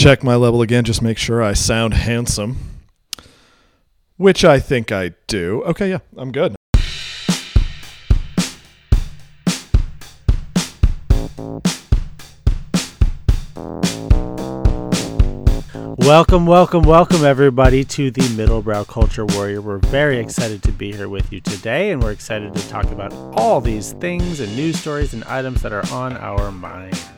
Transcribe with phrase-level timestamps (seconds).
[0.00, 2.56] check my level again, just make sure I sound handsome.
[4.16, 5.62] Which I think I do.
[5.64, 6.56] Okay, yeah, I'm good.
[15.98, 19.60] Welcome, welcome, welcome, everybody, to the Middlebrow Culture Warrior.
[19.60, 23.12] We're very excited to be here with you today, and we're excited to talk about
[23.36, 27.10] all these things and news stories and items that are on our minds.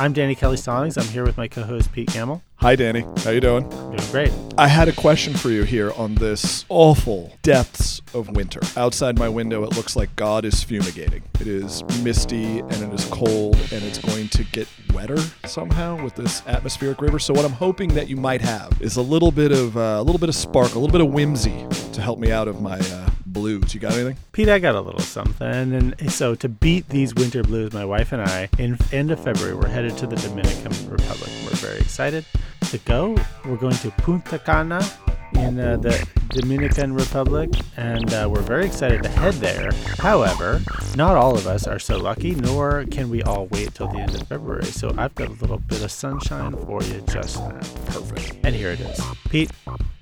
[0.00, 0.96] I'm Danny Kelly Stallings.
[0.96, 2.40] I'm here with my co-host Pete Gamble.
[2.58, 3.04] Hi, Danny.
[3.24, 3.68] How you doing?
[3.68, 4.32] Doing great.
[4.56, 8.60] I had a question for you here on this awful depths of winter.
[8.76, 11.24] Outside my window, it looks like God is fumigating.
[11.40, 16.14] It is misty and it is cold, and it's going to get wetter somehow with
[16.14, 17.18] this atmospheric river.
[17.18, 20.02] So, what I'm hoping that you might have is a little bit of uh, a
[20.02, 22.78] little bit of spark, a little bit of whimsy to help me out of my
[22.78, 23.74] uh, blues.
[23.74, 24.16] You got anything?
[24.32, 25.46] Pete, I got a little something.
[25.46, 29.54] And so to beat these winter blues, my wife and I, in end of February,
[29.54, 31.30] we're headed to the Dominican Republic.
[31.44, 32.24] We're very excited
[32.70, 33.16] to go.
[33.44, 34.80] We're going to Punta Cana
[35.34, 39.70] in uh, the Dominican Republic, and uh, we're very excited to head there.
[39.98, 40.60] However,
[40.96, 44.14] not all of us are so lucky, nor can we all wait till the end
[44.14, 44.64] of February.
[44.64, 47.60] So I've got a little bit of sunshine for you just now.
[47.86, 48.38] Perfect.
[48.44, 49.00] And here it is.
[49.30, 49.50] Pete,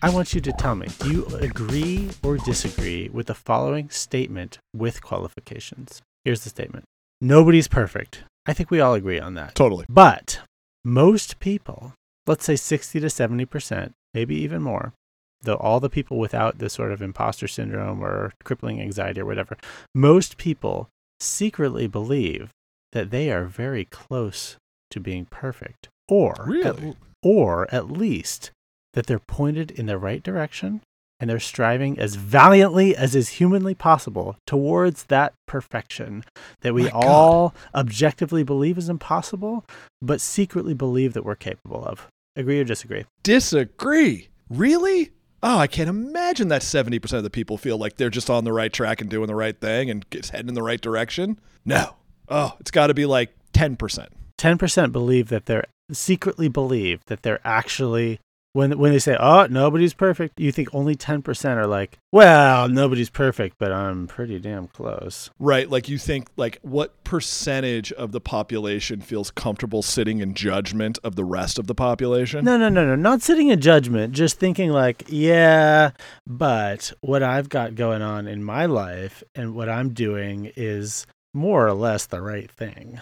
[0.03, 4.59] I want you to tell me do you agree or disagree with the following statement
[4.75, 6.03] with qualifications?
[6.25, 6.85] Here's the statement
[7.21, 8.25] Nobody's perfect.
[8.47, 9.55] I think we all agree on that.
[9.55, 9.87] Totally.
[9.89, 10.41] But
[10.85, 11.95] most people,
[12.27, 14.93] let's say 60 to 70%, maybe even more,
[15.43, 19.57] though all the people without this sort of imposter syndrome or crippling anxiety or whatever,
[19.95, 20.89] most people
[21.21, 22.51] secretly believe
[22.93, 24.57] that they are very close
[24.91, 25.89] to being perfect.
[26.09, 26.91] Or, Really?
[26.91, 28.51] at, or at least
[28.95, 30.81] that they're pointed in the right direction
[31.19, 36.23] and they're striving as valiantly as is humanly possible towards that perfection
[36.61, 37.05] that we My God.
[37.05, 39.65] all objectively believe is impossible,
[40.03, 42.07] but secretly believe that we're capable of.
[42.37, 43.05] Agree or disagree?
[43.23, 44.29] Disagree.
[44.51, 45.11] Really?
[45.43, 48.53] Oh, I can't imagine that 70% of the people feel like they're just on the
[48.53, 51.39] right track and doing the right thing and it's heading in the right direction.
[51.65, 51.97] No.
[52.29, 54.09] Oh, it's got to be like 10%.
[54.39, 58.19] 10% believe that they're secretly believe that they're actually
[58.57, 63.11] when when they say, "Oh, nobody's perfect," you think only 10% are like, "Well, nobody's
[63.11, 65.71] perfect, but I'm pretty damn close." Right.
[65.71, 71.17] Like you think, like, what percentage of the population feels comfortable sitting in judgment of
[71.17, 72.45] the rest of the population?
[72.45, 72.95] No, no, no, no.
[72.95, 75.91] Not sitting in judgment, just thinking like, yeah,
[76.27, 81.67] but what I've got going on in my life and what I'm doing is more
[81.67, 83.01] or less the right thing.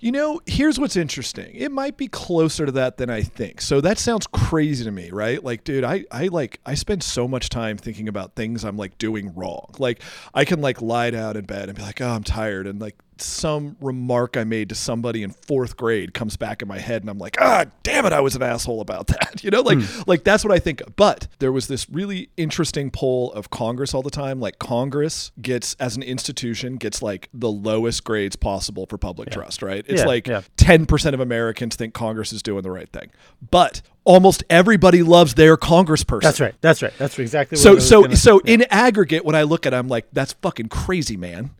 [0.00, 1.54] You know, here's what's interesting.
[1.54, 3.60] It might be closer to that than I think.
[3.60, 5.44] So that sounds crazy to me, right?
[5.44, 8.96] Like, dude, I, I like I spend so much time thinking about things I'm like
[8.96, 9.74] doing wrong.
[9.78, 10.02] Like
[10.32, 12.96] I can like lie down in bed and be like, oh, I'm tired, and like
[13.22, 17.10] some remark I made to somebody in fourth grade comes back in my head, and
[17.10, 19.28] I'm like, ah, damn it, I was an asshole about that.
[19.40, 20.82] You know, like like that's what I think.
[20.82, 20.96] Of.
[20.96, 24.38] But there was this really interesting poll of Congress all the time.
[24.38, 29.62] Like Congress gets as an institution gets like the lowest grades possible for public trust,
[29.62, 29.84] right?
[29.90, 30.42] It's Yeah, like yeah.
[30.56, 33.10] 10% of Americans think Congress is doing the right thing.
[33.50, 36.22] But almost everybody loves their congressperson.
[36.22, 36.54] That's right.
[36.60, 36.92] That's right.
[36.98, 38.54] That's exactly So so gonna- so yeah.
[38.54, 41.50] in aggregate when I look at it I'm like that's fucking crazy, man.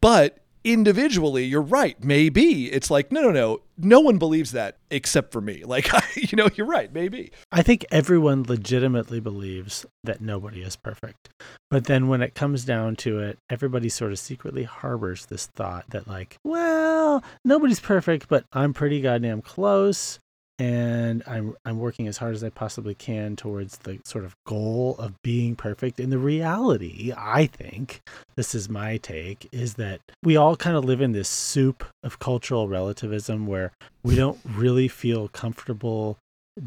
[0.00, 2.02] But individually, you're right.
[2.02, 3.60] Maybe it's like no no no.
[3.82, 5.62] No one believes that except for me.
[5.70, 7.30] Like you know, you're right, maybe.
[7.52, 11.28] I think everyone legitimately believes that nobody is perfect.
[11.70, 15.84] But then when it comes down to it, everybody sort of secretly harbors this thought
[15.90, 20.18] that, like, well, nobody's perfect, but I'm pretty goddamn close.
[20.60, 24.94] And I'm I'm working as hard as I possibly can towards the sort of goal
[24.98, 25.98] of being perfect.
[25.98, 28.02] And the reality, I think,
[28.36, 32.18] this is my take, is that we all kind of live in this soup of
[32.18, 33.72] cultural relativism where
[34.04, 36.18] we don't really feel comfortable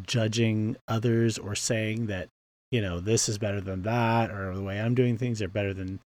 [0.02, 2.30] judging others or saying that
[2.72, 5.74] you know this is better than that or the way i'm doing things are better
[5.74, 6.00] than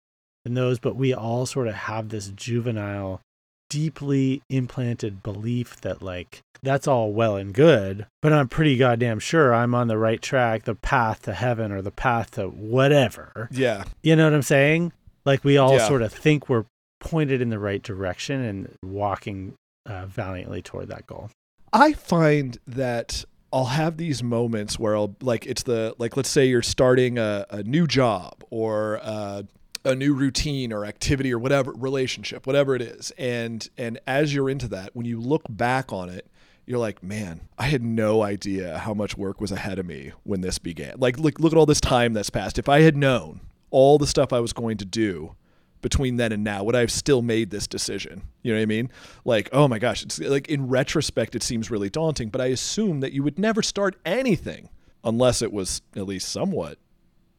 [0.44, 3.20] than those but we all sort of have this juvenile
[3.68, 9.54] deeply implanted belief that like that's all well and good but i'm pretty goddamn sure
[9.54, 13.84] i'm on the right track the path to heaven or the path to whatever Yeah.
[14.02, 14.92] you know what i'm saying
[15.24, 15.86] like we all Yeah.
[15.86, 16.64] sort of think we're
[17.00, 19.54] pointed in the right direction and walking
[19.86, 21.30] uh, valiantly toward that goal
[21.72, 26.46] I find that I'll have these moments where I'll like it's the like let's say
[26.46, 29.42] you're starting a, a new job or uh,
[29.84, 34.48] a new routine or activity or whatever relationship whatever it is and and as you're
[34.48, 36.26] into that when you look back on it
[36.66, 40.40] you're like man I had no idea how much work was ahead of me when
[40.40, 43.40] this began like look look at all this time that's passed if I had known
[43.70, 45.34] all the stuff I was going to do
[45.84, 46.64] between then and now?
[46.64, 48.22] Would I have still made this decision?
[48.42, 48.90] You know what I mean?
[49.24, 53.00] Like, oh my gosh, it's like in retrospect, it seems really daunting, but I assume
[53.00, 54.70] that you would never start anything
[55.04, 56.78] unless it was at least somewhat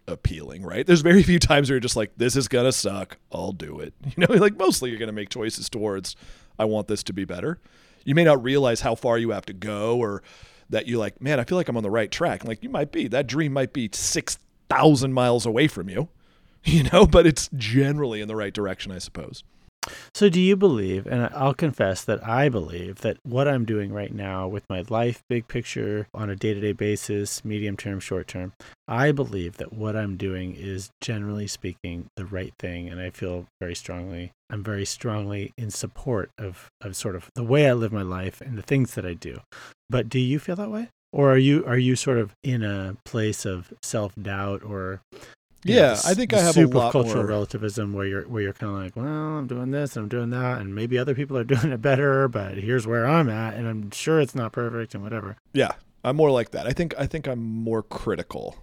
[0.07, 0.85] appealing, right?
[0.85, 3.17] There's very few times where you're just like, this is gonna suck.
[3.31, 3.93] I'll do it.
[4.15, 6.15] You know, like mostly you're gonna make choices towards,
[6.59, 7.59] I want this to be better.
[8.05, 10.23] You may not realize how far you have to go or
[10.69, 12.45] that you're like, man, I feel like I'm on the right track.
[12.45, 13.07] Like you might be.
[13.07, 14.37] That dream might be six
[14.69, 16.09] thousand miles away from you.
[16.67, 19.43] You know, but it's generally in the right direction, I suppose.
[20.13, 24.13] So, do you believe, and I'll confess that I believe that what I'm doing right
[24.13, 28.27] now with my life, big picture, on a day to day basis, medium term, short
[28.27, 28.53] term,
[28.87, 32.89] I believe that what I'm doing is generally speaking the right thing.
[32.89, 37.43] And I feel very strongly, I'm very strongly in support of, of sort of the
[37.43, 39.41] way I live my life and the things that I do.
[39.89, 40.89] But do you feel that way?
[41.11, 45.01] Or are you are you sort of in a place of self doubt or
[45.65, 47.25] yeah, know, I think I have super a lot cultural more...
[47.25, 50.29] relativism where you're where you're kind of like, well, I'm doing this and I'm doing
[50.29, 53.67] that, and maybe other people are doing it better, but here's where I'm at, and
[53.67, 55.37] I'm sure it's not perfect and whatever.
[55.53, 55.71] Yeah,
[56.03, 56.67] I'm more like that.
[56.67, 58.57] I think I think I'm more critical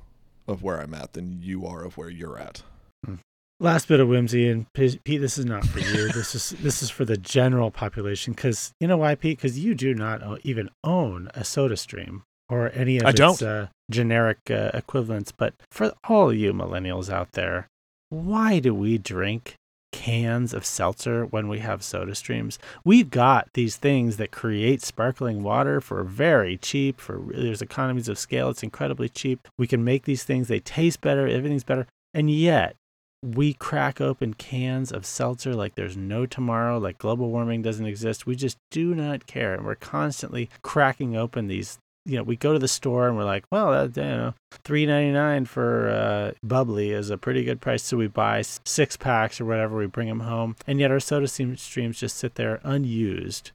[0.46, 2.62] of where I'm at than you are of where you're at.
[3.04, 3.16] Hmm.
[3.62, 6.08] Last bit of whimsy, and Pete, this is not for you.
[6.12, 9.38] this is this is for the general population, because you know why, Pete?
[9.38, 13.40] Because you do not even own a Soda Stream or any of I its don't.
[13.40, 15.30] Uh, generic uh, equivalents.
[15.30, 17.68] But for all you millennials out there,
[18.08, 19.54] why do we drink
[19.92, 22.58] cans of seltzer when we have soda streams?
[22.84, 27.00] We've got these things that create sparkling water for very cheap.
[27.00, 28.50] For there's economies of scale.
[28.50, 29.46] It's incredibly cheap.
[29.56, 30.48] We can make these things.
[30.48, 31.28] They taste better.
[31.28, 31.86] Everything's better.
[32.12, 32.76] And yet
[33.22, 38.26] we crack open cans of seltzer like there's no tomorrow, like global warming doesn't exist.
[38.26, 39.54] We just do not care.
[39.54, 43.24] And we're constantly cracking open these you know, we go to the store and we're
[43.24, 44.34] like, well, that, you know,
[44.64, 47.82] three ninety nine for uh, bubbly is a pretty good price.
[47.82, 49.76] So we buy six packs or whatever.
[49.76, 53.52] We bring them home, and yet our soda streams just sit there unused,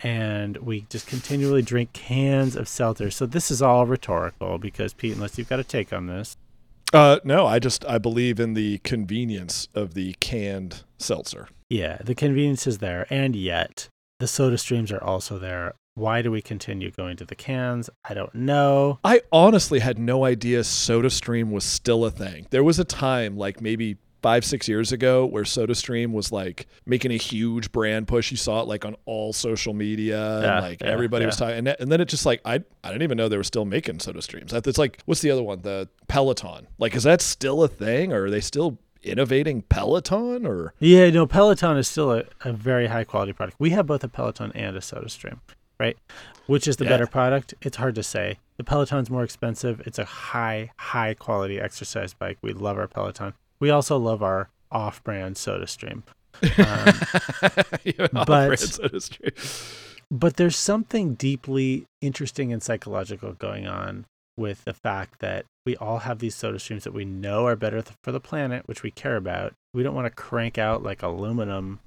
[0.00, 3.10] and we just continually drink cans of seltzer.
[3.10, 6.36] So this is all rhetorical because Pete, unless you've got a take on this.
[6.92, 11.48] Uh, no, I just I believe in the convenience of the canned seltzer.
[11.68, 13.88] Yeah, the convenience is there, and yet
[14.18, 17.90] the soda streams are also there why do we continue going to the cans?
[18.08, 18.98] I don't know.
[19.04, 22.46] I honestly had no idea SodaStream was still a thing.
[22.50, 27.10] There was a time, like maybe five, six years ago, where SodaStream was like making
[27.12, 28.30] a huge brand push.
[28.30, 31.26] You saw it like on all social media, yeah, and like yeah, everybody yeah.
[31.26, 31.58] was talking.
[31.58, 33.98] And, and then it just like I I didn't even know they were still making
[33.98, 34.52] SodaStreams.
[34.66, 35.62] It's like what's the other one?
[35.62, 36.66] The Peloton.
[36.78, 41.26] Like, is that still a thing, or are they still innovating Peloton or yeah no
[41.26, 44.76] Peloton is still a, a very high quality product we have both a Peloton and
[44.76, 45.38] a SodaStream
[45.80, 45.96] right?
[46.46, 46.90] Which is the Yeah.
[46.90, 47.54] better product?
[47.62, 48.38] It's hard to say.
[48.58, 49.80] The Peloton's more expensive.
[49.86, 52.38] It's a high, high quality exercise bike.
[52.42, 53.32] We love our Peloton.
[53.60, 56.02] We also love our off brand soda stream.
[56.58, 59.74] Um, But- Fred SodaStream.
[60.10, 65.98] but there's something deeply interesting and psychological going on with the fact that we all
[65.98, 68.90] have these soda streams that we know are better th- for the planet, which we
[68.90, 69.52] care about.
[69.74, 71.80] We don't want to crank out like aluminum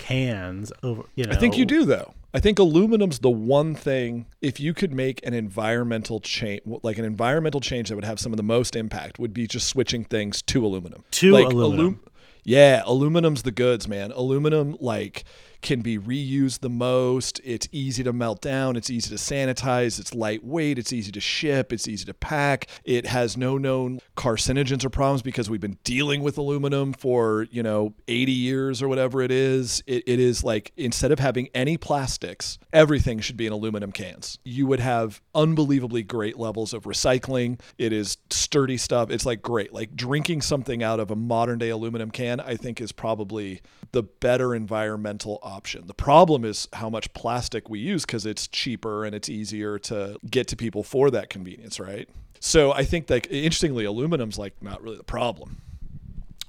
[0.00, 1.32] cans over, you know.
[1.32, 2.14] I think you do though.
[2.32, 4.26] I think aluminum's the one thing.
[4.40, 8.32] If you could make an environmental change, like an environmental change that would have some
[8.32, 11.04] of the most impact, would be just switching things to aluminum.
[11.12, 11.86] To like aluminum.
[11.86, 12.00] alum-
[12.44, 14.12] yeah, aluminum's the goods, man.
[14.12, 15.24] Aluminum like
[15.62, 17.40] can be reused the most.
[17.44, 18.76] It's easy to melt down.
[18.76, 19.98] It's easy to sanitize.
[19.98, 20.78] It's lightweight.
[20.78, 21.72] It's easy to ship.
[21.72, 22.66] It's easy to pack.
[22.84, 27.62] It has no known carcinogens or problems because we've been dealing with aluminum for, you
[27.62, 29.82] know, 80 years or whatever it is.
[29.86, 34.38] It, it is like instead of having any plastics, everything should be in aluminum cans.
[34.44, 37.60] You would have unbelievably great levels of recycling.
[37.78, 39.10] It is sturdy stuff.
[39.10, 39.72] It's like great.
[39.72, 43.60] Like drinking something out of a modern day aluminum can, I think is probably
[43.92, 45.86] the better environmental option.
[45.86, 50.18] The problem is how much plastic we use because it's cheaper and it's easier to
[50.28, 52.08] get to people for that convenience, right?
[52.38, 55.60] So I think that interestingly, aluminum's like not really the problem.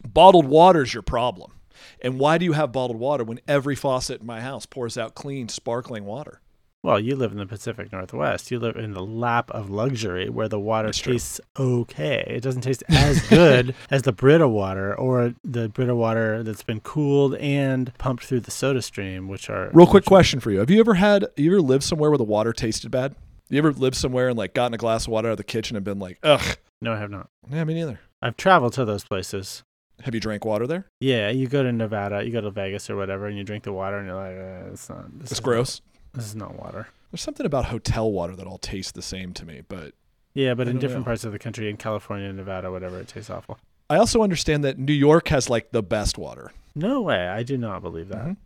[0.07, 1.53] Bottled water's your problem.
[2.01, 5.15] And why do you have bottled water when every faucet in my house pours out
[5.15, 6.40] clean, sparkling water?
[6.83, 8.49] Well, you live in the Pacific Northwest.
[8.49, 11.13] You live in the lap of luxury where the water That's true.
[11.13, 12.23] tastes okay.
[12.27, 16.79] It doesn't taste as good as the Brita water or the Brita water that's been
[16.79, 20.57] cooled and pumped through the soda stream, which are Real quick question for you.
[20.57, 23.15] Have you ever had you ever lived somewhere where the water tasted bad?
[23.49, 25.75] You ever lived somewhere and like gotten a glass of water out of the kitchen
[25.75, 26.57] and been like, ugh?
[26.81, 27.29] No, I have not.
[27.51, 27.99] Yeah, me neither.
[28.23, 29.61] I've traveled to those places.
[30.03, 30.87] Have you drank water there?
[30.99, 33.71] Yeah, you go to Nevada, you go to Vegas or whatever, and you drink the
[33.71, 35.19] water, and you're like, uh, it's not.
[35.19, 35.81] This It's gross.
[36.13, 36.87] Not, this is not water.
[37.11, 39.93] There's something about hotel water that all tastes the same to me, but
[40.33, 41.09] Yeah, but I in different know.
[41.09, 43.57] parts of the country, in California, Nevada, whatever, it tastes awful.
[43.89, 46.51] I also understand that New York has like the best water.
[46.75, 47.27] No way.
[47.27, 48.25] I do not believe that.
[48.25, 48.37] Mhm.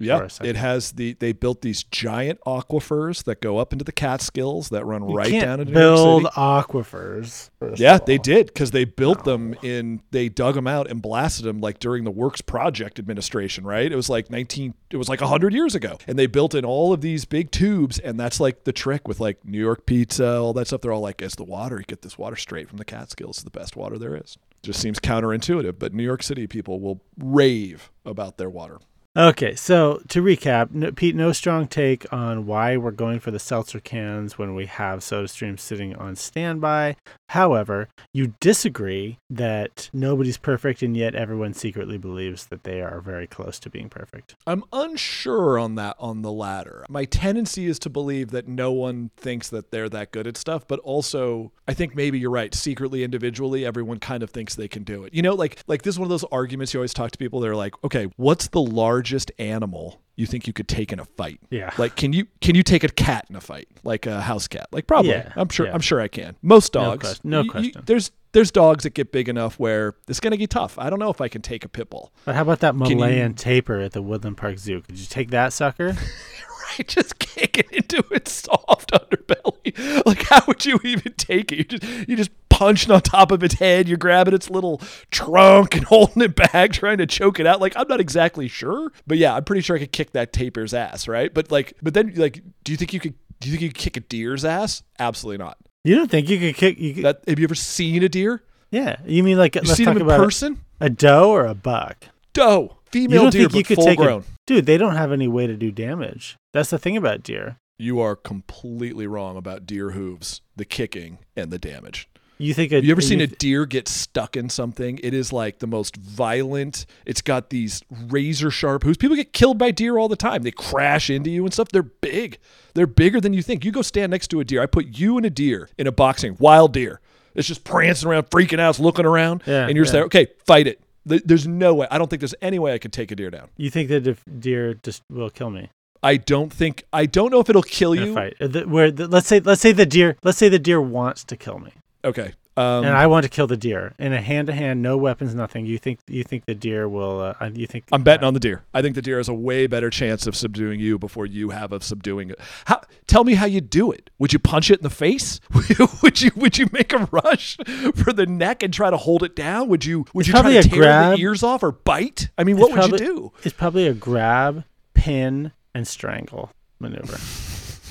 [0.00, 1.12] Yeah, it has the.
[1.12, 5.30] They built these giant aquifers that go up into the Catskills that run You right
[5.30, 6.40] down into build New York City.
[6.40, 7.50] aquifers.
[7.78, 10.00] Yeah, they did because they built them in.
[10.10, 13.64] They dug them out and blasted them like during the Works Project administration.
[13.64, 13.92] Right?
[13.92, 14.74] It was like nineteen.
[14.90, 17.98] It was like hundred years ago, and they built in all of these big tubes,
[17.98, 20.80] and that's like the trick with like New York pizza, all that stuff.
[20.80, 21.78] They're all like, "It's the water.
[21.78, 23.36] You get this water straight from the Catskills.
[23.38, 27.00] It's the best water there is." Just seems counterintuitive, but New York City people will
[27.18, 28.78] rave about their water.
[29.16, 33.40] Okay, so to recap, no, Pete, no strong take on why we're going for the
[33.40, 36.94] seltzer cans when we have SodaStream sitting on standby.
[37.30, 43.28] However, you disagree that nobody's perfect, and yet everyone secretly believes that they are very
[43.28, 44.34] close to being perfect.
[44.48, 46.84] I'm unsure on that on the latter.
[46.88, 50.66] My tendency is to believe that no one thinks that they're that good at stuff,
[50.66, 52.52] but also I think maybe you're right.
[52.52, 55.14] Secretly, individually, everyone kind of thinks they can do it.
[55.14, 57.38] You know, like like this is one of those arguments you always talk to people.
[57.38, 61.40] They're like, okay, what's the largest animal you think you could take in a fight?
[61.50, 61.70] Yeah.
[61.78, 64.68] Like, can you can you take a cat in a fight, like a house cat?
[64.72, 65.10] Like, probably.
[65.12, 65.66] Yeah, I'm sure.
[65.66, 65.74] yeah.
[65.74, 66.36] I'm sure I can.
[66.42, 67.20] Most No dogs.
[67.24, 67.82] no you- you- question.
[67.86, 70.78] there's there's dogs that get big enough where it's gonna get tough.
[70.78, 72.12] I don't know if I can take a pit bull.
[72.24, 74.82] But how about that you- Malayan tapir at the Woodland Park Zoo?
[74.82, 75.96] Could you take that sucker?
[76.78, 76.86] right?
[76.86, 80.04] Just kick it into its soft underbelly.
[80.06, 81.58] Like, how would you even take it?
[81.58, 83.88] You just you just punched on top of its head.
[83.88, 87.60] You're grabbing its little trunk and holding it back, trying to choke it out.
[87.60, 90.74] Like, I'm not exactly sure, but yeah, I'm pretty sure I could kick that tapir's
[90.74, 91.32] ass, right?
[91.32, 93.14] But like, but then like, do you think you could?
[93.40, 94.82] Do you think you could kick a deer's ass?
[94.98, 95.56] Absolutely not.
[95.82, 96.78] You don't think you could kick?
[96.78, 98.42] You could, That have you ever seen a deer?
[98.70, 100.60] yeah, you mean like You let's seen talk them in about a, person?
[100.78, 102.04] a doe or a buck?
[102.34, 104.20] Doe, You female don't deer, think you but could full take grown.
[104.20, 104.66] a dude?
[104.66, 106.36] They don't have any way to do damage.
[106.52, 107.56] That's the thing about deer.
[107.78, 112.09] You are completely wrong about deer hooves, the kicking, and the damage.
[112.40, 112.72] You think?
[112.72, 114.98] A, you ever seen a deer get stuck in something?
[115.02, 116.86] It is like the most violent.
[117.04, 118.96] It's got these razor sharp hooves.
[118.96, 120.42] People get killed by deer all the time.
[120.42, 121.68] They crash into you and stuff.
[121.68, 122.38] They're big.
[122.74, 123.64] They're bigger than you think.
[123.64, 124.62] You go stand next to a deer.
[124.62, 127.00] I put you and a deer in a boxing wild deer.
[127.34, 130.00] It's just prancing around, freaking out, looking around, Yeah, and you're just yeah.
[130.00, 130.04] there.
[130.06, 130.80] Okay, fight it.
[131.04, 131.86] There's no way.
[131.90, 133.48] I don't think there's any way I could take a deer down.
[133.56, 135.70] You think that if deer just will kill me
[136.02, 136.84] I don't think.
[136.92, 138.16] I don't know if it'll kill you.
[138.16, 138.30] Uh,
[138.66, 141.58] where the, let's say let's say the deer let's say the deer wants to kill
[141.58, 141.72] me,
[142.04, 142.32] Okay.
[142.56, 145.34] Um, and I want to kill the deer in a hand to hand, no weapons,
[145.34, 145.66] nothing.
[145.66, 147.34] You think you think the deer will?
[147.40, 148.64] Uh, you think I'm betting on the deer.
[148.74, 151.72] I think the deer has a way better chance of subduing you before you have
[151.72, 152.40] of subduing it.
[152.66, 152.82] How?
[153.06, 154.10] Tell me how you do it.
[154.18, 155.40] Would you punch it in the face?
[156.02, 156.32] would you?
[156.36, 157.56] Would you make a rush
[157.94, 159.68] for the neck and try to hold it down?
[159.68, 160.04] Would you?
[160.12, 161.16] Would you try to tear grab.
[161.16, 162.30] the ears off or bite?
[162.36, 163.32] I mean, It's what would you do?
[163.44, 167.18] It's probably a grab, pin, and strangle maneuver.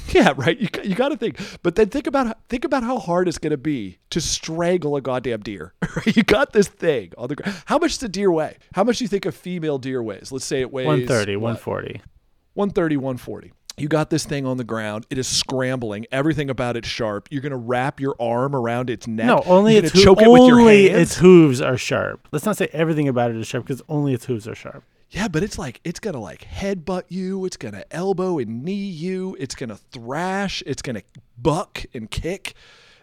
[0.13, 0.59] Yeah, right.
[0.59, 3.37] You you got to think, but then think about how- think about how hard it's
[3.37, 5.73] going to be to strangle a goddamn deer.
[6.05, 7.57] You got this thing on the ground.
[7.65, 8.57] How much does a deer weigh?
[8.73, 10.31] How much do you think a female deer weighs?
[10.31, 11.43] Let's say it weighs 130, what?
[11.65, 12.01] 140.
[12.53, 13.53] 130, 140.
[13.77, 15.05] You got this thing on the ground.
[15.09, 16.05] It is scrambling.
[16.11, 17.27] Everything about it sharp.
[17.31, 19.27] You're gonna wrap your arm around its neck.
[19.27, 22.27] No, only You're its gonna it with your only its hooves are sharp.
[22.31, 24.83] Let's not say everything about it is sharp because only its hooves are sharp.
[25.11, 27.45] Yeah, but it's like it's gonna like headbutt you.
[27.45, 29.35] It's gonna elbow and knee you.
[29.39, 30.61] It's gonna thrash.
[30.65, 31.01] It's gonna
[31.37, 32.53] buck and kick.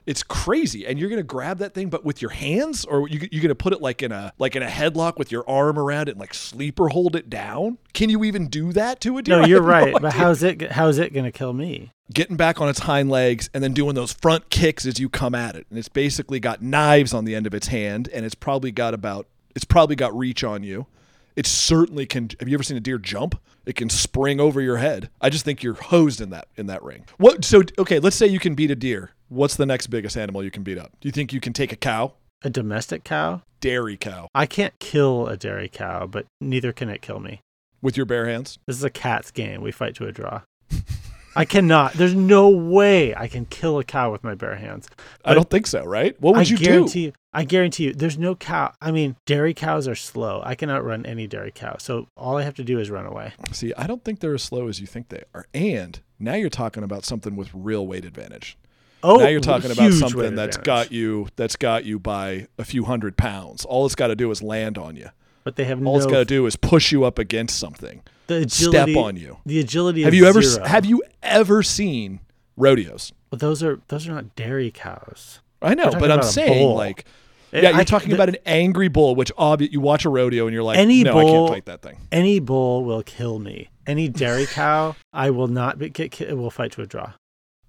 [0.07, 3.43] It's crazy, and you're gonna grab that thing, but with your hands, or you, you're
[3.43, 6.13] gonna put it like in a like in a headlock with your arm around it,
[6.13, 7.79] and like sleeper hold it down.
[7.93, 9.41] Can you even do that to a deer?
[9.41, 9.97] No, you're right.
[10.01, 10.71] but how's it?
[10.71, 11.91] How's it gonna kill me?
[12.13, 15.35] getting back on its hind legs and then doing those front kicks as you come
[15.35, 15.67] at it.
[15.71, 18.95] And it's basically got knives on the end of its hand and it's probably got
[18.95, 20.87] about it's probably got reach on you.
[21.37, 23.39] It certainly can have you ever seen a deer jump?
[23.67, 25.11] It can spring over your head.
[25.21, 27.05] I just think you're hosed in that in that ring.
[27.19, 29.11] What so okay, let's say you can beat a deer.
[29.29, 30.93] What's the next biggest animal you can beat up?
[31.01, 32.15] Do you think you can take a cow?
[32.43, 33.43] A domestic cow?
[33.61, 37.41] Dairy cow I can't kill a dairy cow, but neither can it kill me.
[37.83, 38.59] with your bare hands?
[38.67, 39.61] This is a cat's game.
[39.63, 40.43] We fight to a draw.
[41.35, 41.93] I cannot.
[41.95, 44.89] There's no way I can kill a cow with my bare hands.
[45.23, 46.19] I don't think so, right?
[46.21, 46.89] What would I you do?
[46.99, 47.13] you.
[47.37, 47.93] I guarantee you.
[47.93, 48.73] There's no cow.
[48.81, 50.41] I mean, dairy cows are slow.
[50.43, 51.77] I can outrun any dairy cow.
[51.79, 53.35] So all I have to do is run away.
[53.53, 55.47] See, I don't think they're as slow as you think they are.
[55.53, 58.57] And now you're talking about something with real weight advantage.
[59.03, 60.65] Oh, now you're talking about something that's advantage.
[60.65, 63.67] got you that's got you by a few hundred pounds.
[63.67, 65.11] All it's got to do is land on you.
[65.45, 65.97] But they have All no.
[65.99, 69.37] it's got to do is push you up against something, the agility, step on you.
[69.45, 70.05] The agility.
[70.05, 70.65] Have is you ever zero.
[70.67, 72.21] have you ever seen
[72.57, 73.13] rodeos?
[73.29, 75.41] But those are those are not dairy cows.
[75.61, 76.75] I know, but I'm saying bull.
[76.75, 77.05] like
[77.53, 80.47] yeah, you're I- talking the- about an angry bull, which obvi- you watch a rodeo
[80.47, 81.99] and you're like, Any no, I bull- can't fight that thing.
[82.13, 83.71] any bull will kill me.
[83.87, 86.11] Any dairy cow, I will not be, get.
[86.11, 87.13] ki- Will fight to a draw.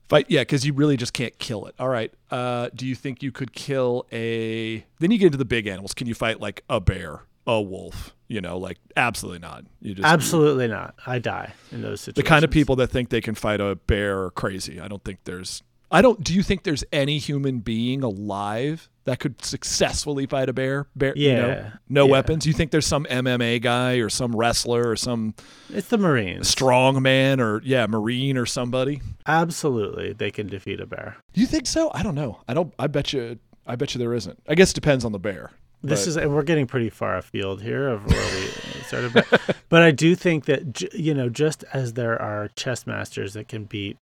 [0.10, 1.76] Fight, yeah, because you really just can't kill it.
[1.80, 2.14] All right.
[2.32, 4.86] Uh, do you think you could kill a?
[5.00, 5.94] Then you get into the big animals.
[5.94, 8.14] Can you fight like a bear a wolf.
[8.30, 9.64] You know, like absolutely not.
[9.82, 10.96] You just Absolutely not.
[11.06, 12.24] I die in those situations.
[12.26, 14.80] the kind of people that think they can fight a bear are crazy.
[14.82, 15.64] I don't think there's.
[15.92, 16.22] I don't.
[16.24, 20.88] Do you think there's any human being alive that could successfully fight a bear?
[20.96, 22.12] Bear, you know, Yeah, no yeah.
[22.12, 22.46] weapons.
[22.46, 25.34] You think there's some MMA guy or some wrestler or some
[25.74, 26.50] It's the Marines.
[26.50, 29.02] strong man or yeah, marine or somebody?
[29.26, 31.18] Absolutely, they can defeat a bear.
[31.34, 31.90] You think so?
[31.94, 32.42] I don't know.
[32.50, 32.74] I don't.
[32.78, 33.40] I bet you.
[33.66, 34.38] I bet you there isn't.
[34.48, 35.52] I guess it depends on the bear.
[35.84, 38.48] This But- is, and we're getting pretty far afield here of where we
[38.88, 43.34] started, but, but I do think that you know, just as there are chess masters
[43.36, 43.96] that can beat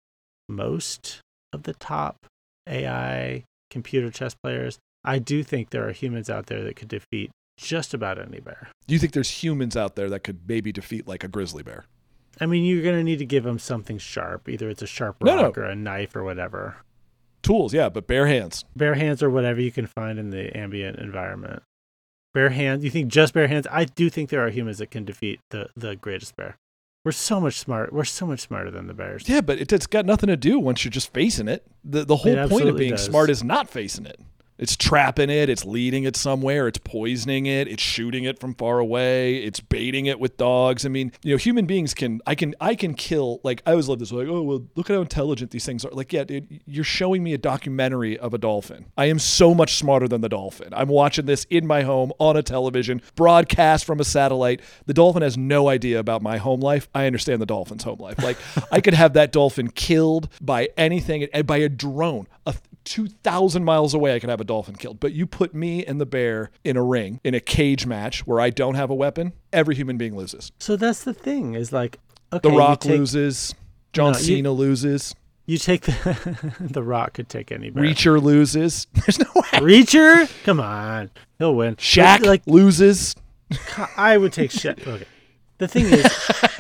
[0.49, 1.21] most
[1.53, 2.27] of the top
[2.69, 7.31] AI computer chess players, I do think there are humans out there that could defeat
[7.59, 8.69] just about any bear.
[8.87, 11.85] Do you think there's humans out there that could maybe defeat like a grizzly bear?
[12.41, 14.49] I mean, you're going to need to give them something sharp.
[14.49, 15.63] Either it's a sharp No, rock no.
[15.63, 16.77] or a knife or whatever.
[17.43, 18.65] Tools, yeah, but bare hands.
[18.77, 21.63] Bare hands or whatever you can find in the ambient environment.
[22.33, 22.85] Bare hands.
[22.85, 23.67] You think just bare hands?
[23.71, 26.57] I do think there are humans that can defeat the the greatest bear.
[27.05, 27.93] We're so much smart.
[27.93, 29.29] We're so much smarter than the bears.
[29.29, 31.67] Yeah, but it, it's got nothing to do once you're just facing it.
[31.85, 33.05] The the whole point of being does.
[33.05, 34.21] smart is not facing it.
[34.59, 38.79] It's trapping it, it's leading it somewhere, it's poisoning it, it's shooting it from far
[38.79, 40.87] away, it's baiting it with dogs.
[40.87, 43.89] I mean, you know, human beings can I can I can kill like I always
[43.89, 45.91] love this like, oh well look at how intelligent these things are.
[45.91, 48.87] Like, yeah, dude, you're showing me a documentary of a dolphin.
[48.97, 50.69] I am so much smarter than the dolphin.
[50.73, 54.61] I'm watching this in my home on a television, broadcast from a satellite.
[54.87, 56.89] The dolphin has no idea about my home life.
[56.95, 58.23] I understand the dolphin's home life.
[58.23, 58.37] Like
[58.71, 62.29] I could have that dolphin killed by anything and by a drone.
[62.47, 65.01] A 2,000 miles away, I could have a dolphin killed.
[65.01, 68.41] But you put me and the bear in a ring, in a cage match where
[68.41, 70.53] I don't have a weapon, every human being loses.
[70.59, 71.55] So that's the thing.
[71.55, 71.99] Is like
[72.33, 73.55] okay, The Rock take, loses.
[73.93, 75.15] John No, you- Cena loses.
[75.45, 77.83] You take the the Rock could take any bear.
[77.83, 78.87] Reacher loses.
[78.95, 79.59] There's no way.
[79.59, 81.75] Reacher, come on, he'll win.
[81.75, 83.17] But, Shaq like loses.
[83.97, 84.87] I would take Shaq.
[84.87, 85.05] Okay,
[85.59, 86.05] the thing is,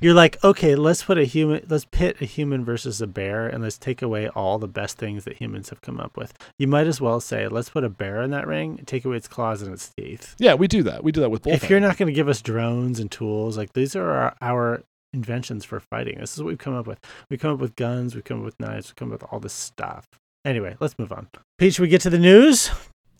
[0.00, 3.62] you're like, okay, let's put a human, let's pit a human versus a bear, and
[3.62, 6.32] let's take away all the best things that humans have come up with.
[6.58, 9.28] You might as well say, let's put a bear in that ring, take away its
[9.28, 10.34] claws and its teeth.
[10.38, 11.04] Yeah, we do that.
[11.04, 11.64] We do that with bullfighting.
[11.64, 14.82] If you're not going to give us drones and tools, like these are our, our
[15.12, 16.18] inventions for fighting.
[16.18, 16.98] This is what we've come up with.
[17.28, 19.40] We come up with guns, we come up with knives, we come up with all
[19.40, 20.06] this stuff.
[20.44, 21.28] Anyway, let's move on.
[21.58, 22.70] Pete, should we get to the news?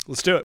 [0.06, 0.44] Let's do it.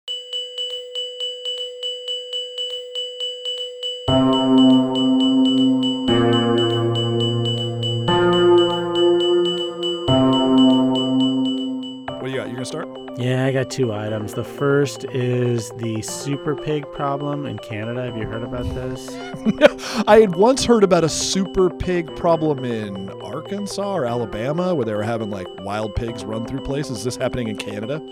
[13.71, 14.33] Two items.
[14.33, 18.03] The first is the super pig problem in Canada.
[18.03, 19.09] Have you heard about this?
[20.07, 24.93] I had once heard about a super pig problem in Arkansas or Alabama where they
[24.93, 26.99] were having like wild pigs run through places.
[26.99, 28.05] Is this happening in Canada?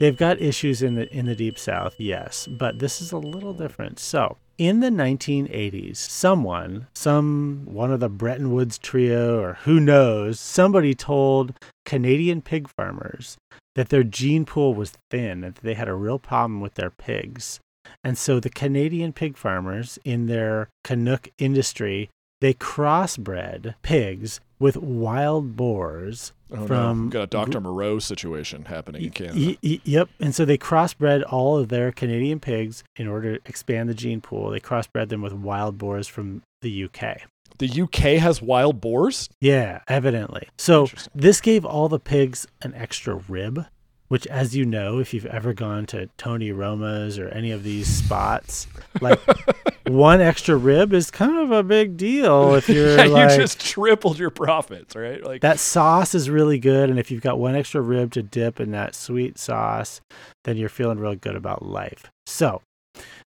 [0.00, 3.54] They've got issues in the in the deep south, yes, but this is a little
[3.54, 4.00] different.
[4.00, 10.40] So, in the 1980s, someone, some one of the Bretton Woods trio or who knows,
[10.40, 13.36] somebody told Canadian pig farmers
[13.74, 16.90] that their gene pool was thin and that they had a real problem with their
[16.90, 17.60] pigs.
[18.02, 22.10] And so the Canadian pig farmers in their Canuck industry,
[22.40, 27.60] they crossbred pigs with wild boars Oh From no, got a Dr.
[27.60, 29.38] Moreau situation happening in Canada.
[29.38, 30.08] Y- y- yep.
[30.20, 34.20] And so they crossbred all of their Canadian pigs in order to expand the gene
[34.20, 34.50] pool.
[34.50, 37.22] They crossbred them with wild boars from the UK.
[37.58, 39.28] The UK has wild boars?
[39.40, 40.48] Yeah, evidently.
[40.58, 43.66] So this gave all the pigs an extra rib,
[44.08, 47.86] which, as you know, if you've ever gone to Tony Roma's or any of these
[47.86, 48.66] spots,
[49.00, 49.20] like
[49.86, 53.60] one extra rib is kind of a big deal if you're Yeah, like you just
[53.60, 55.22] tripled your profits, right?
[55.24, 58.60] Like that sauce is really good and if you've got one extra rib to dip
[58.60, 60.00] in that sweet sauce
[60.44, 62.62] then you're feeling real good about life so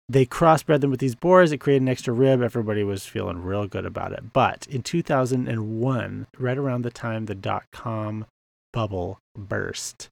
[0.09, 1.53] they crossbred them with these boars.
[1.53, 2.43] It created an extra rib.
[2.43, 4.33] Everybody was feeling real good about it.
[4.33, 8.27] But in 2001 right around the time the dot-com
[8.73, 10.09] bubble burst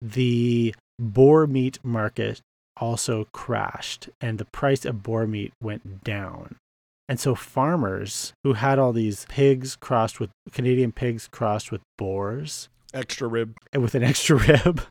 [0.00, 2.40] the boar meat market
[2.76, 6.56] also crashed and the price of boar meat went down.
[7.08, 12.68] And so farmers who had all these pigs crossed with Canadian pigs crossed with boars
[12.92, 13.56] extra rib.
[13.72, 14.82] and with an extra rib,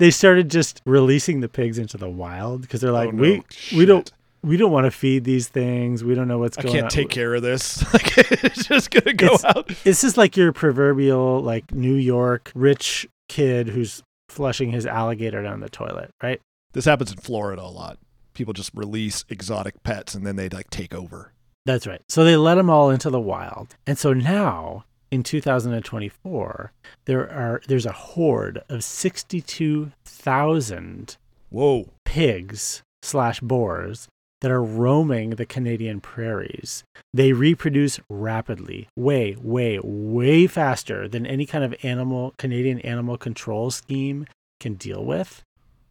[0.00, 3.22] they started just releasing the pigs into the wild because they're like, Oh, no.
[3.22, 3.42] we
[3.76, 4.10] we don't
[4.42, 6.02] we don't want to feed these things.
[6.02, 6.90] We don't know what's I going can't on.
[6.90, 7.84] take care of this.
[7.92, 9.68] Like it's just gonna go It's- out.
[9.84, 15.60] This is like your proverbial like New York rich kid who's flushing his alligator down
[15.60, 16.40] the toilet, right?
[16.72, 17.98] This happens in Florida a lot.
[18.32, 21.32] People just release exotic pets and then they like take over.
[21.66, 22.00] That's right.
[22.08, 23.76] So they let them all into the wild.
[23.86, 26.72] And so now in 2024,
[27.06, 31.16] there are there's a horde of 62,000
[31.50, 31.88] Whoa.
[32.04, 34.08] pigs slash boars
[34.40, 36.82] that are roaming the Canadian prairies.
[37.12, 43.70] They reproduce rapidly, way, way, way faster than any kind of animal Canadian animal control
[43.70, 44.26] scheme
[44.58, 45.42] can deal with.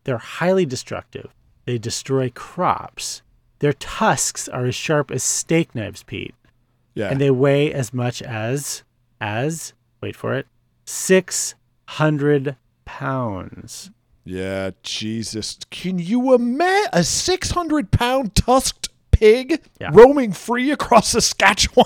[0.06, 1.30] They're highly destructive.
[1.66, 3.22] They destroy crops.
[3.60, 6.34] Their tusks are as sharp as steak knives, Pete,
[6.96, 7.10] Yeah.
[7.10, 8.82] and they weigh as much as
[9.22, 10.48] as wait for it,
[10.86, 12.56] 600
[12.86, 13.92] pounds.
[14.26, 15.58] yeah, Jesus.
[15.70, 19.90] Can you imagine a 600 pound tusked pig Yeah.
[19.94, 21.86] roaming free across Saskatchewan?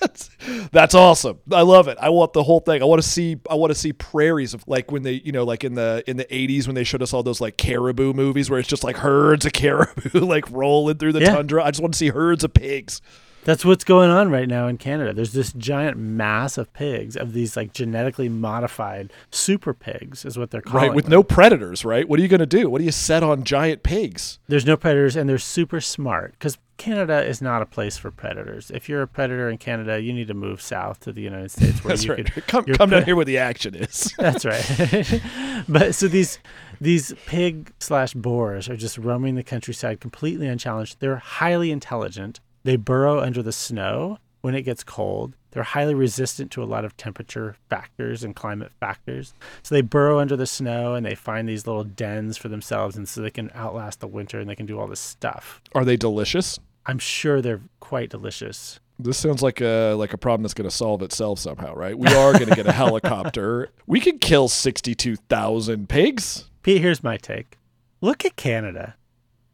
[0.00, 0.30] that's,
[0.72, 1.38] that's awesome.
[1.50, 1.98] I love it.
[2.00, 2.82] I want the whole thing.
[2.82, 5.44] I want to see I want to see prairies of like when they, you know,
[5.44, 8.48] like in the in the 80s when they showed us all those like caribou movies
[8.50, 11.34] where it's just like herds of caribou like rolling through the Yeah.
[11.34, 11.64] tundra.
[11.64, 13.00] I just want to see herds of pigs.
[13.46, 15.12] That's what's going on right now in Canada.
[15.12, 20.50] There's this giant mass of pigs, of these like genetically modified super pigs, is what
[20.50, 20.88] they're calling.
[20.88, 21.12] Right, with them.
[21.12, 22.08] no predators, right?
[22.08, 22.68] What are you going to do?
[22.68, 24.40] What do you set on giant pigs?
[24.48, 28.72] There's no predators, and they're super smart because Canada is not a place for predators.
[28.72, 31.84] If you're a predator in Canada, you need to move south to the United States
[31.84, 32.32] where That's you right.
[32.32, 32.46] could.
[32.48, 34.12] come come down here where the action is.
[34.18, 35.22] That's right.
[35.68, 36.40] but so these
[36.80, 40.96] these pig slash boars are just roaming the countryside completely unchallenged.
[40.98, 42.40] They're highly intelligent.
[42.66, 45.36] They burrow under the snow when it gets cold.
[45.52, 49.34] They're highly resistant to a lot of temperature factors and climate factors.
[49.62, 53.08] So they burrow under the snow and they find these little dens for themselves, and
[53.08, 55.62] so they can outlast the winter and they can do all this stuff.
[55.76, 56.58] Are they delicious?
[56.86, 58.80] I'm sure they're quite delicious.
[58.98, 61.96] This sounds like a like a problem that's going to solve itself somehow, right?
[61.96, 63.70] We are going to get a helicopter.
[63.86, 66.50] We could kill sixty-two thousand pigs.
[66.64, 67.58] Pete, here's my take.
[68.00, 68.96] Look at Canada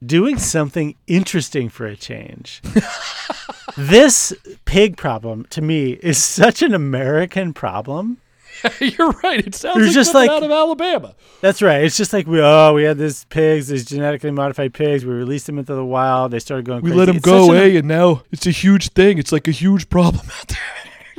[0.05, 2.61] doing something interesting for a change.
[3.77, 4.33] this
[4.65, 8.19] pig problem to me is such an American problem.
[8.81, 9.45] You're right.
[9.45, 11.15] It sounds like just like- out of Alabama.
[11.41, 11.83] That's right.
[11.85, 15.05] It's just like we oh we had these pigs, these genetically modified pigs.
[15.05, 16.31] We released them into the wild.
[16.31, 16.83] They started going.
[16.83, 16.99] We crazy.
[16.99, 17.79] let them It's go, such an- eh?
[17.79, 19.19] And now it's a huge thing.
[19.19, 20.59] It's like a huge problem out there.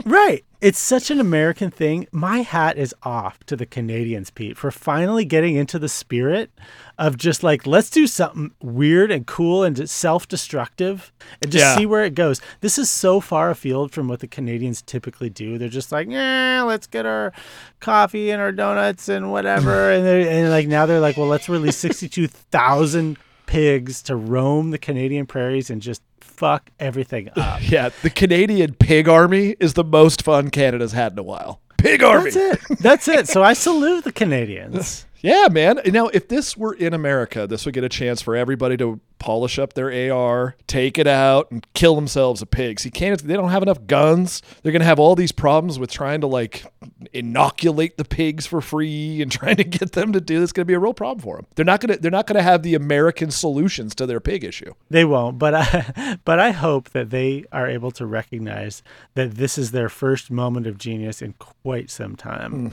[0.05, 0.45] Right.
[0.63, 2.07] It's such an American thing.
[2.13, 6.51] My hat is off to the Canadians, Pete, for finally getting into the spirit
[6.97, 11.75] of just like, let's do something weird and cool and self destructive and just Yeah.
[11.75, 12.39] see where it goes.
[12.61, 15.57] This is so far afield from what the Canadians typically do.
[15.57, 17.33] They're just like, yeah, let's get our
[17.81, 19.91] coffee and our donuts and whatever.
[19.91, 25.25] and, and like now they're like, well, let's release 62,000 pigs to roam the Canadian
[25.25, 26.01] prairies and just
[26.35, 27.59] fuck everything up.
[27.69, 31.61] Yeah, the Canadian pig army is the most fun Canada's had in a while.
[31.77, 32.31] Pig army.
[32.31, 32.79] That's it.
[32.79, 33.27] That's it.
[33.27, 35.05] So I salute the Canadians.
[35.23, 35.79] Yeah, man.
[35.85, 39.57] Now, if this were in America, this would get a chance for everybody to polish
[39.57, 42.77] up their AR, take it out, and kill themselves a pig.
[42.81, 44.41] See, Canada, they don't have enough guns.
[44.61, 46.65] They're going to have all these problems with trying to like
[47.13, 50.49] inoculate the pigs for free and trying to get them to do this.
[50.49, 51.47] Is Going to be a real problem for them.
[51.55, 52.01] They're not going to.
[52.01, 54.73] They're not going to have the American solutions to their pig issue.
[54.89, 58.83] They won't, but I, but I hope that they are able to recognize
[59.13, 62.51] that this is their first moment of genius in quite some time.
[62.51, 62.67] Hmm.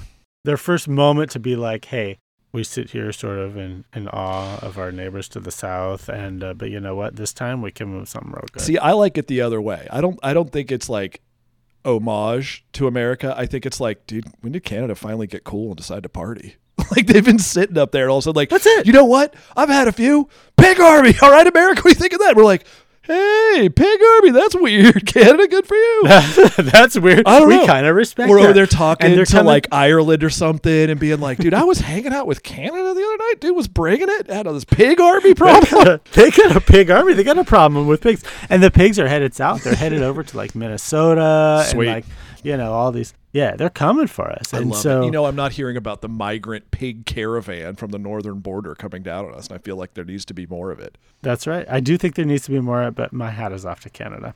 [0.44, 2.18] Their first moment to be like, hey,
[2.52, 6.42] we sit here sort of in, in awe of our neighbors to the south, and
[6.42, 7.16] uh, but you know what?
[7.16, 8.62] This time we can move something real good.
[8.62, 9.86] See, I like it the other way.
[9.90, 10.18] I don't.
[10.22, 11.20] I don't think it's like
[11.84, 13.34] homage to America.
[13.36, 16.56] I think it's like, dude, when did Canada finally get cool and decide to party?
[16.96, 18.86] like they've been sitting up there and all of a sudden, like, That's it.
[18.86, 19.34] You know what?
[19.56, 20.28] I've had a few.
[20.56, 21.14] Pig Army.
[21.22, 21.82] All right, America.
[21.82, 22.36] What do you think of that?
[22.36, 22.66] We're like,
[23.10, 24.30] hey, Pig Army.
[24.30, 25.06] That's weird.
[25.12, 26.02] Canada, good for you.
[26.58, 27.26] That's weird.
[27.26, 28.30] I don't we kind of respect.
[28.30, 31.54] We're over there talking And they're to like Ireland or something and being like, dude,
[31.54, 33.34] I was hanging out with Canada the other night.
[33.40, 34.30] Dude was bringing it.
[34.30, 36.00] Had this Pig Army problem.
[36.12, 37.14] they got a pig army.
[37.14, 39.64] They got a problem with pigs, and the pigs are headed south.
[39.64, 41.88] They're headed over to like Minnesota Sweet.
[41.88, 42.04] and like
[42.42, 43.14] you know all these.
[43.32, 44.52] Yeah, they're coming for us.
[44.52, 45.04] I and love so it.
[45.04, 49.02] You know, I'm not hearing about the migrant pig caravan from the northern border coming
[49.02, 50.98] down on us, and I feel like there needs to be more of it.
[51.22, 51.66] that's right.
[51.68, 54.34] I do think there needs to be more, but my hat is off to Canada.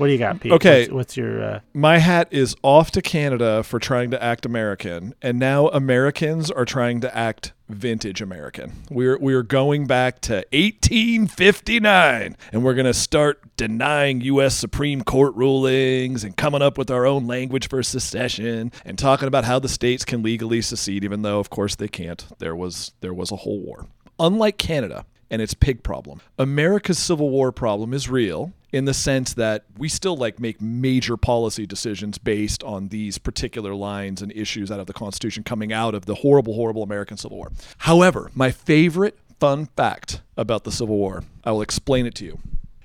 [0.00, 0.52] What do you got, Pete?
[0.52, 0.80] Okay.
[0.84, 5.14] What's, what's your uh, My hat is off to Canada for trying to act American,
[5.20, 8.72] and now Americans are trying to act vintage American.
[8.88, 14.56] We're we're going back to 1859, and we're gonna start denying U.S.
[14.56, 19.44] Supreme Court rulings and coming up with our own language for secession and talking about
[19.44, 22.24] how the states can legally secede, even though of course they can't.
[22.38, 23.86] There was there was a whole war.
[24.18, 29.34] Unlike Canada and its pig problem, America's Civil War problem is real in the sense
[29.34, 34.70] that we still like make major policy decisions based on these particular lines and issues
[34.70, 37.52] out of the Constitution coming out of the horrible, horrible American Civil War.
[37.78, 42.38] However, my favorite fun fact about the Civil War, I will explain it to you.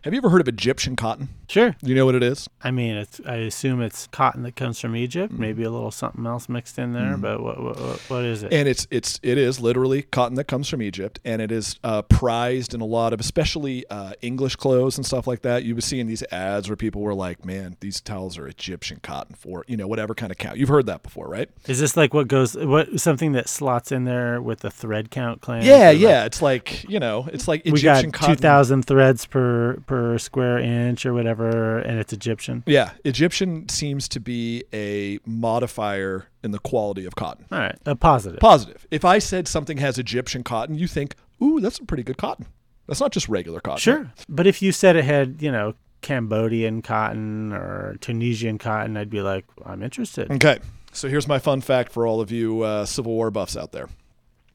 [0.04, 1.30] Have you ever heard of Egyptian cotton?
[1.48, 1.76] Sure.
[1.82, 2.50] You know what it is?
[2.64, 3.22] I mean, it's.
[3.26, 5.34] I assume it's cotton that comes from Egypt.
[5.34, 7.16] Maybe a little something else mixed in there.
[7.16, 7.22] Mm.
[7.22, 8.54] But what, what what is it?
[8.54, 12.02] and it's it's it is literally cotton that comes from Egypt, and it is uh,
[12.04, 15.64] prized in a lot of, especially uh, English clothes and stuff like that.
[15.64, 19.00] You would see in these ads where people were like, "Man, these towels are Egyptian
[19.02, 21.50] cotton for you know whatever kind of count." You've heard that before, right?
[21.68, 22.56] Is this like what goes?
[22.56, 25.64] What something that slots in there with the thread count claim?
[25.64, 26.26] Yeah, yeah.
[26.26, 28.36] It's like you know, it's like We got cotton.
[28.36, 32.64] two thousand threads per per square inch or whatever, and it's Egyptian.
[32.66, 37.46] Yeah, Egyptian seems to be a modifier in the quality of cotton.
[37.52, 38.40] All right, a positive.
[38.40, 38.86] Positive.
[38.92, 42.48] If I said something has Egyptian cotton, you think, "Ooh, that's a pretty good cotton."
[42.88, 43.80] That's not just regular cotton.
[43.80, 45.74] Sure, but if you said it had, you know,
[46.06, 50.32] Cambodian cotton or Tunisian cotton, I'd be like, I'm interested.
[50.32, 50.60] Okay.
[50.92, 53.90] So here's my fun fact for all of you uh, Civil War buffs out there.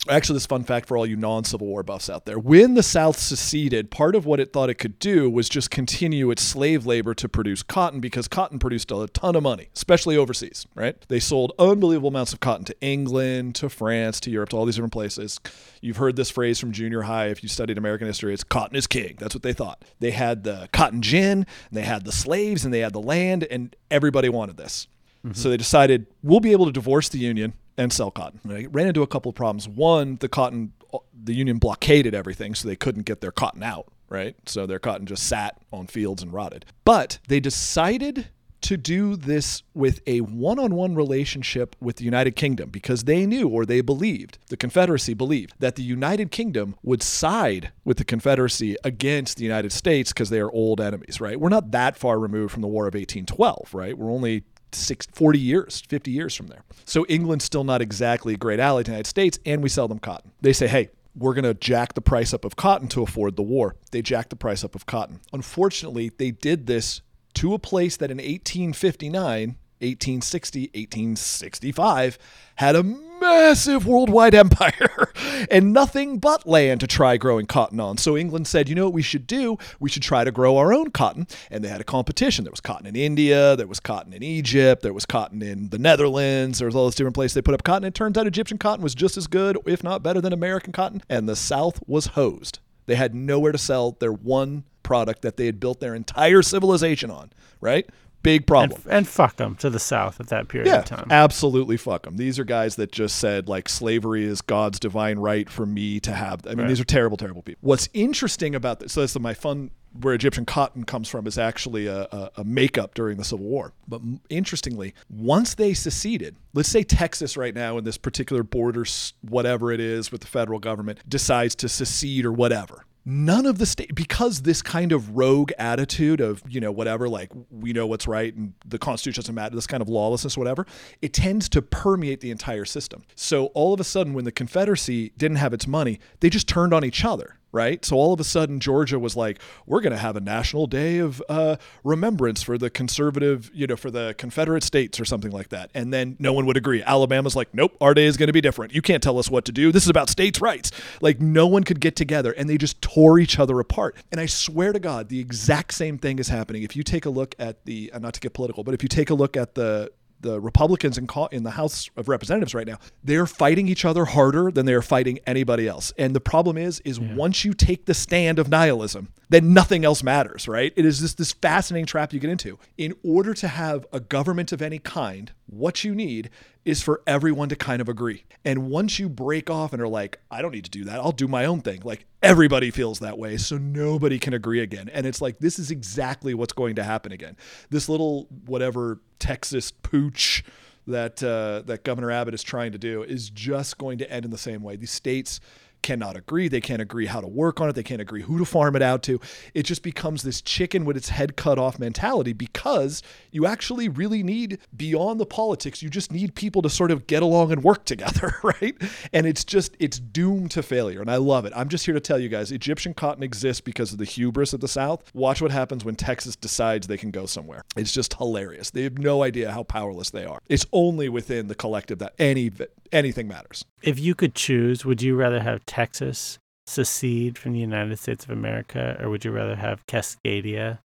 [0.09, 2.39] Actually, this fun fact for all you non Civil War buffs out there.
[2.39, 6.31] When the South seceded, part of what it thought it could do was just continue
[6.31, 10.67] its slave labor to produce cotton because cotton produced a ton of money, especially overseas,
[10.75, 10.97] right?
[11.09, 14.77] They sold unbelievable amounts of cotton to England, to France, to Europe, to all these
[14.77, 15.39] different places.
[15.83, 18.33] You've heard this phrase from junior high if you studied American history.
[18.33, 19.17] It's cotton is king.
[19.19, 19.85] That's what they thought.
[19.99, 23.47] They had the cotton gin, and they had the slaves, and they had the land,
[23.51, 24.89] and everybody wanted this.
[25.27, 25.35] Mm-hmm.
[25.35, 28.41] So they decided we'll be able to divorce the union and sell cotton.
[28.45, 29.67] They ran into a couple of problems.
[29.67, 30.73] One, the cotton,
[31.13, 33.87] the union blockaded everything, so they couldn't get their cotton out.
[34.09, 36.67] Right, so their cotton just sat on fields and rotted.
[36.85, 38.27] But they decided
[38.63, 43.25] to do this with a one on one relationship with the United Kingdom because they
[43.25, 48.05] knew or they believed, the Confederacy believed, that the United Kingdom would side with the
[48.05, 51.41] Confederacy against the United States because they are old enemies, right?
[51.41, 53.97] We're not that far removed from the War of 1812, right?
[53.97, 56.63] We're only six, 40 years, 50 years from there.
[56.85, 59.89] So England's still not exactly a great ally to the United States, and we sell
[59.89, 60.33] them cotton.
[60.41, 63.43] They say, hey, we're going to jack the price up of cotton to afford the
[63.43, 63.77] war.
[63.91, 65.21] They jacked the price up of cotton.
[65.33, 67.03] Unfortunately, they did this
[67.35, 72.19] to a place that in 1859, 1860, 1865
[72.57, 75.13] had a massive worldwide empire
[75.51, 77.99] and nothing but land to try growing cotton on.
[77.99, 79.59] So England said, you know what we should do?
[79.79, 81.27] We should try to grow our own cotton.
[81.51, 82.45] And they had a competition.
[82.45, 85.79] There was cotton in India, there was cotton in Egypt, there was cotton in the
[85.79, 87.87] Netherlands, there was all those different places they put up cotton.
[87.87, 91.03] It turns out Egyptian cotton was just as good, if not better than American cotton,
[91.09, 92.59] and the South was hosed.
[92.87, 97.11] They had nowhere to sell their one product that they had built their entire civilization
[97.11, 97.89] on, right?
[98.23, 98.81] Big problem.
[98.85, 101.07] And, and fuck them to the south at that period Yeah, of time.
[101.11, 102.17] absolutely fuck them.
[102.19, 106.13] These are guys that just said like slavery is God's divine right for me to
[106.13, 106.47] have.
[106.47, 106.69] I mean, Right.
[106.69, 107.67] these are terrible, terrible people.
[107.67, 108.93] What's interesting about this?
[108.93, 109.71] So that's my fun.
[110.01, 113.73] Where Egyptian cotton comes from is actually a, a, a makeup during the Civil War.
[113.89, 118.85] But m- interestingly, once they seceded, let's say Texas right now in this particular border,
[119.23, 123.67] whatever it is with the federal government, decides to secede or whatever none of the
[123.67, 128.07] state because this kind of rogue attitude of you know whatever like we know what's
[128.07, 130.67] right and the constitution doesn't matter this kind of lawlessness whatever
[131.01, 133.03] it tends to permeate the entire system.
[133.15, 136.75] So all of a sudden when the confederacy didn't have its money they just turned
[136.75, 137.85] on each other right?
[137.85, 140.99] So all of a sudden georgia was like we're going to have a national day
[140.99, 145.49] of uh, remembrance for the conservative you know for the confederate states or something like
[145.51, 145.71] that.
[145.75, 146.83] And then no one would agree.
[146.83, 148.75] Alabama's like nope our day is going to be different.
[148.75, 149.73] You can't tell us what to do.
[149.73, 150.71] This is about states rights.
[151.01, 153.97] Like no one could get together and they just tore each other apart.
[154.13, 156.63] And i swear to god the exact same thing is happening.
[156.63, 158.89] If you take a look at the uh, not to get political but if you
[158.89, 162.79] take a look at the the Republicans in, in the House of Representatives right now,
[163.03, 165.93] they're fighting each other harder than they are fighting anybody else.
[165.99, 170.03] And the problem is, is once you take the stand of nihilism, then nothing else
[170.03, 170.73] matters, right?
[170.77, 172.59] It is just this fascinating trap you get into.
[172.77, 176.31] In order to have a government of any kind, what you need
[176.65, 178.25] is for everyone to kind of agree.
[178.45, 181.13] And once you break off and are like, I don't need to do that, I'll
[181.13, 181.81] do my own thing.
[181.85, 184.91] Like everybody feels that way, so nobody can agree again.
[184.93, 187.37] And it's like this is exactly what's going to happen again.
[187.71, 190.43] This little whatever Texas putsch
[190.87, 194.31] that uh, that Governor Abbott is trying to do is just going to end in
[194.31, 194.77] the same way.
[194.77, 195.41] These states
[195.83, 196.49] cannot agree.
[196.49, 197.75] They can't agree how to work on it.
[197.75, 199.21] They can't agree who to farm it out to.
[199.55, 204.23] It just becomes this chicken with its head cut off mentality because you actually really
[204.23, 207.85] need, beyond the politics, you just need people to sort of get along and work
[207.85, 208.77] together, right?
[209.13, 211.01] And it's just, it's doomed to failure.
[211.01, 211.53] And I love it.
[211.57, 214.61] I'm just here to tell you guys Egyptian cotton exists because of the hubris of
[214.61, 215.11] the South.
[215.15, 217.63] Watch what happens when Texas decides they can go somewhere.
[217.77, 218.71] It's just hilarious.
[218.71, 220.41] They have no idea how powerless they are.
[220.49, 222.51] It's only within the collective that any
[222.93, 223.65] anything matters.
[223.83, 228.31] If you could choose, would you rather have Texas secede from the United States of
[228.31, 230.79] America, or would you rather have Cascadia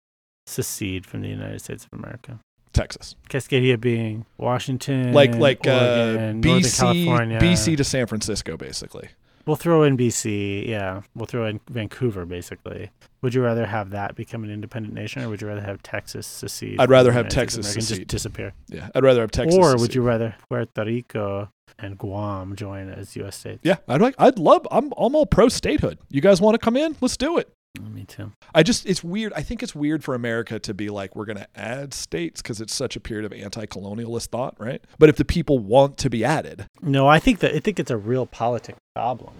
[0.47, 2.41] secede from the United States of America?
[2.73, 3.15] Texas.
[3.31, 7.39] Cascadia being Washington, like like uh, Oregon, Northern BC California.
[7.41, 9.11] BC to San Francisco basically.
[9.47, 10.69] We'll throw in BC.
[10.69, 12.25] Yeah, we'll throw in Vancouver.
[12.25, 12.91] Basically,
[13.23, 16.27] would you rather have that become an independent nation, or would you rather have Texas
[16.27, 16.81] secede?
[16.81, 17.99] I'd rather the have Texas of America and secede.
[17.99, 18.53] just disappear.
[18.69, 19.59] Yeah, I'd rather have Texas.
[19.59, 23.37] or would you rather Puerto Rico and Guam join as U.S.
[23.37, 23.61] states?
[23.63, 24.15] Yeah, I'd like.
[24.19, 24.67] I'd love.
[24.71, 24.93] I'm.
[24.97, 25.99] I'm all pro statehood.
[26.09, 26.97] You guys want to come in?
[27.01, 27.53] Let's do it.
[27.81, 28.31] Oh, me too.
[28.55, 28.87] I just.
[28.87, 29.33] It's weird.
[29.35, 32.61] I think it's weird for America to be like we're going to add states because
[32.61, 34.83] it's such a period of anti-colonialist thought, right?
[34.99, 37.91] But if the people want to be added, No, I think that I think it's
[37.91, 39.35] a realpolitik problem.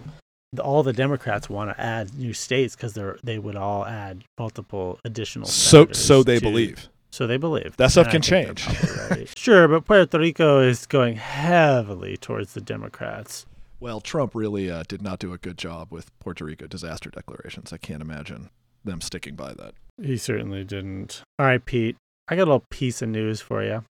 [0.61, 4.99] All the Democrats want to add new states because they're they would all add multiple
[5.05, 5.47] additional.
[5.47, 6.89] so so they to- believe.
[7.11, 8.67] So they believe That stuff And can change.
[9.09, 9.31] right.
[9.37, 13.45] sure, but Puerto Rico is going heavily towards the Democrats.
[13.79, 17.73] Well, Trump really uh, did not do a good job with Puerto Rico disaster declarations.
[17.73, 18.49] I can't imagine
[18.83, 19.73] them sticking by that.
[20.01, 21.23] He certainly didn't.
[21.39, 21.97] All right, Pete.
[22.27, 23.83] I got a little piece of news for you.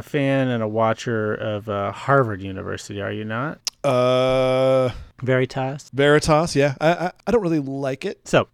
[0.00, 3.60] A fan and a watcher of uh, Harvard University, are you not?
[3.84, 4.90] Uh,
[5.22, 5.90] Veritas.
[5.92, 6.54] Veritas.
[6.56, 8.26] Yeah, I I, I don't really like it.
[8.28, 8.48] So,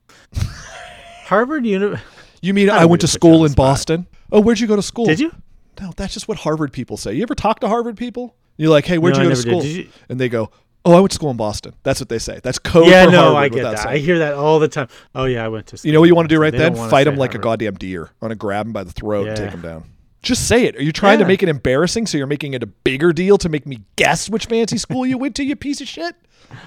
[1.25, 1.97] Harvard Uni.
[2.43, 3.65] You mean I I, went to to put you on school in spot.
[3.73, 4.07] Boston?
[4.31, 5.07] Oh, where'd you go to school?
[5.07, 5.33] Did you?
[5.81, 7.13] No, that's just what Harvard people say.
[7.15, 8.35] You ever talk to Harvard people?
[8.57, 9.51] You're like, hey, where'd No, you go to never did.
[9.51, 9.61] school?
[9.63, 10.51] Did you- And they go,
[10.87, 11.75] oh, I went to school in Boston.
[11.83, 12.41] That's what they say.
[12.43, 13.87] That's code yeah, for no, Harvard I get without that.
[13.89, 14.89] I hear that all the time.
[15.15, 15.77] Oh yeah, I went to.
[15.77, 16.75] School You know what you want to do right They then?
[16.75, 18.05] Fight say him like a goddamn deer.
[18.07, 19.53] I want to grab him by the throat and take Yeah.
[19.57, 19.85] him down.
[20.27, 20.77] Just say it.
[20.77, 23.49] Are you trying to make it embarrassing so you're making it a bigger deal to
[23.49, 26.17] make me guess which fancy school you went to, you piece of shit?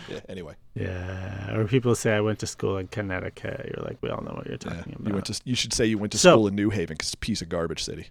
[0.10, 3.72] Yeah, anyway, Yeah, or people say I went to school in Connecticut.
[3.76, 5.08] You're like, we all know what you're yeah, talking about.
[5.08, 5.42] you went to.
[5.44, 7.42] You should say you went to So- school in New Haven because it's a piece
[7.42, 8.08] of garbage city.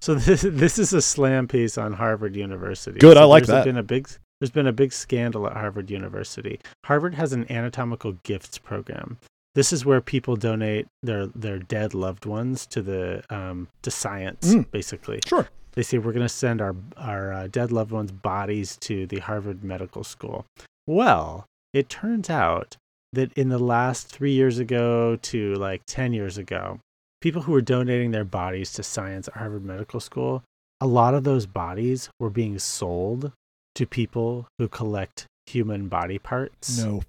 [0.00, 2.98] So this this is a slam piece on Harvard University.
[2.98, 3.64] Good, So I like that.
[3.64, 4.08] Been a big
[4.40, 6.60] there's been a big scandal at Harvard University.
[6.84, 9.18] Harvard has an anatomical gifts program.
[9.58, 14.54] This is where people donate their their dead loved ones to the um, to science,
[14.54, 14.70] Mm.
[14.70, 15.18] basically.
[15.26, 15.48] Sure.
[15.72, 19.18] They say we're going to send our our uh, dead loved ones' bodies to the
[19.18, 20.38] Harvard Medical School.
[20.86, 22.76] Well, it turns out
[23.16, 26.78] that in the last three years ago to like ten years ago,
[27.20, 30.42] people who were donating their bodies to science at Harvard Medical School,
[30.80, 33.32] a lot of those bodies were being sold
[33.74, 36.78] to people who collect human body parts.
[36.78, 37.02] No,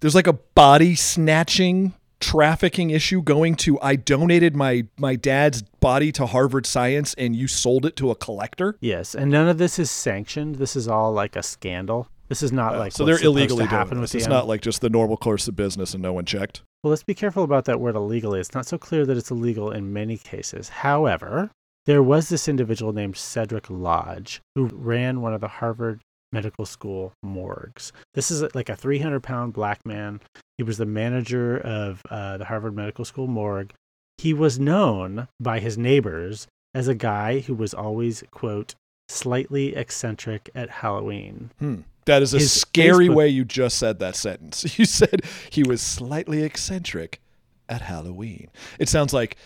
[0.00, 6.12] there's like a body snatching trafficking issue going to I donated my my dad's body
[6.12, 8.76] to Harvard Science and you sold it to a collector.
[8.80, 10.56] Yes, and none of this is sanctioned.
[10.56, 12.08] This is all like a scandal.
[12.28, 14.14] This is not like so they're illegally to happen doing this.
[14.14, 16.62] It's not like just the normal course of business and no one checked.
[16.82, 18.38] Well, let's be careful about that word illegally.
[18.40, 20.68] It's not so clear that it's illegal in many cases.
[20.68, 21.50] However,
[21.86, 26.00] there was this individual named Cedric Lodge who ran one of the Harvard
[26.32, 27.92] Medical School morgues.
[28.14, 30.20] This is like a 300 pound black man.
[30.58, 33.72] He was the manager of uh, the Harvard Medical School morgue.
[34.18, 38.74] He was known by his neighbors as a guy who was always, quote,
[39.08, 41.50] slightly eccentric at Halloween.
[41.58, 41.76] Hmm.
[42.06, 44.64] That is a His scary Facebook- way you just said that sentence.
[44.78, 47.20] You said he was slightly eccentric
[47.68, 48.48] at Halloween.
[48.78, 49.36] It sounds like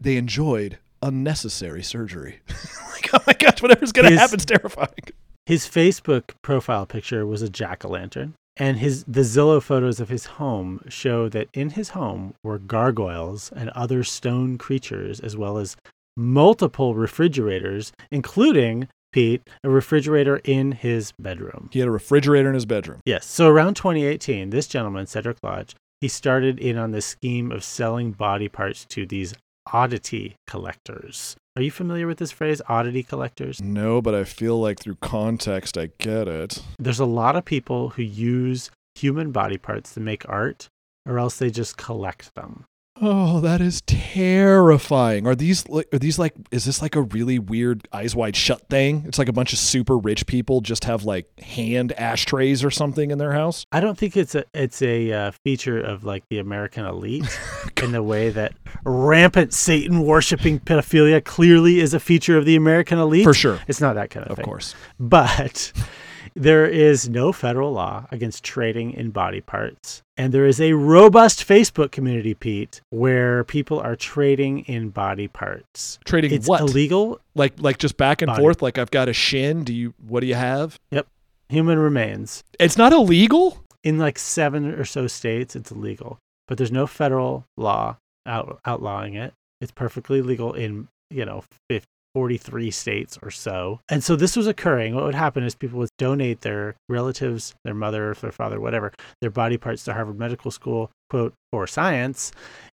[0.00, 2.40] they enjoyed unnecessary surgery.
[2.92, 4.88] like, oh my gosh, whatever's going to happen is terrifying.
[5.46, 10.08] His Facebook profile picture was a jack o' lantern, and his the Zillow photos of
[10.08, 15.58] his home show that in his home were gargoyles and other stone creatures, as well
[15.58, 15.76] as
[16.16, 21.68] multiple refrigerators, including Pete, a refrigerator in his bedroom.
[21.72, 23.00] He had a refrigerator in his bedroom.
[23.04, 23.26] Yes.
[23.26, 28.12] So around 2018, this gentleman, Cedric Lodge, he started in on the scheme of selling
[28.12, 29.34] body parts to these
[29.72, 31.36] oddity collectors.
[31.56, 33.60] Are you familiar with this phrase, oddity collectors?
[33.60, 36.62] No, but I feel like through context, I get it.
[36.78, 40.68] there's a lot of people who use human body parts to make art
[41.06, 42.64] or else they just collect them
[43.04, 45.26] Oh, that is terrifying.
[45.26, 48.68] Are these like are these like is this like a really weird eyes wide shut
[48.68, 49.02] thing?
[49.08, 53.10] It's like a bunch of super rich people just have like hand ashtrays or something
[53.10, 53.66] in their house.
[53.72, 57.26] i don't think it's a it's a uh, feature of like the american elite
[57.82, 58.52] in the way that
[58.84, 63.58] rampant satan worshiping pedophilia clearly is a feature of the american elite For sure.
[63.66, 64.74] it's not that kind of, Of thing Of course.
[65.00, 65.72] but
[66.34, 70.02] there is no federal law against trading in body parts.
[70.16, 75.98] And there is a robust Facebook community, Pete, where people are trading in body parts.
[76.04, 76.60] Trading It's what?
[76.60, 78.40] illegal Like like just back and Body.
[78.42, 78.62] forth.
[78.62, 79.64] Like I've got a shin.
[79.64, 80.78] Do you what do you have?
[80.90, 81.06] Yep.
[81.48, 82.44] Human remains.
[82.58, 83.58] It's not illegal.
[83.84, 87.96] In like seven or so states, it's illegal, but there's no federal law
[88.26, 89.34] out, outlawing it.
[89.60, 93.80] It's perfectly legal in, you know, 50, 43 states or so.
[93.88, 94.94] And so this was occurring.
[94.94, 99.30] What would happen is people would donate their relatives, their mother, their father, whatever, their
[99.30, 102.32] body parts to Harvard Medical School, quote, for science.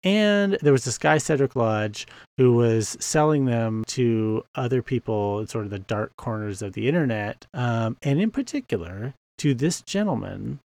[0.04, 2.06] And there was this guy, Cedric Lodge,
[2.36, 6.88] who was selling them to other people in sort of the dark corners of the
[6.88, 7.46] internet.
[7.54, 10.58] Um, and in particular, to this gentleman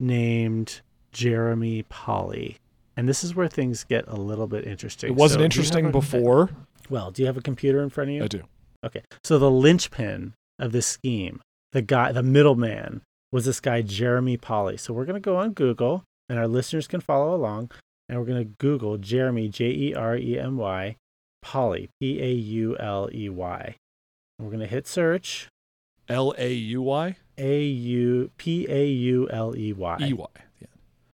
[0.00, 0.80] named
[1.12, 2.56] Jeremy Pauley.
[2.96, 5.10] And this is where things get a little bit interesting.
[5.10, 6.50] It wasn't So, interesting before.
[6.90, 8.24] Well, do you have a computer in front of you?
[8.24, 8.42] I do.
[8.84, 9.02] Okay.
[9.22, 11.40] So the linchpin of this scheme,
[11.72, 14.78] the guy, the middleman, was this guy, Jeremy Pauley.
[14.78, 17.70] So we're going to go on Google and our listeners can follow along.
[18.08, 20.96] And we're going to Google Jeremy, J E R E M Y,
[21.44, 23.76] Pauley, P A U L E Y.
[24.40, 25.48] We're going to hit search,
[26.08, 29.96] L A U Y A U P A U L E Y.
[30.00, 30.26] E Y.
[30.60, 30.66] Yeah.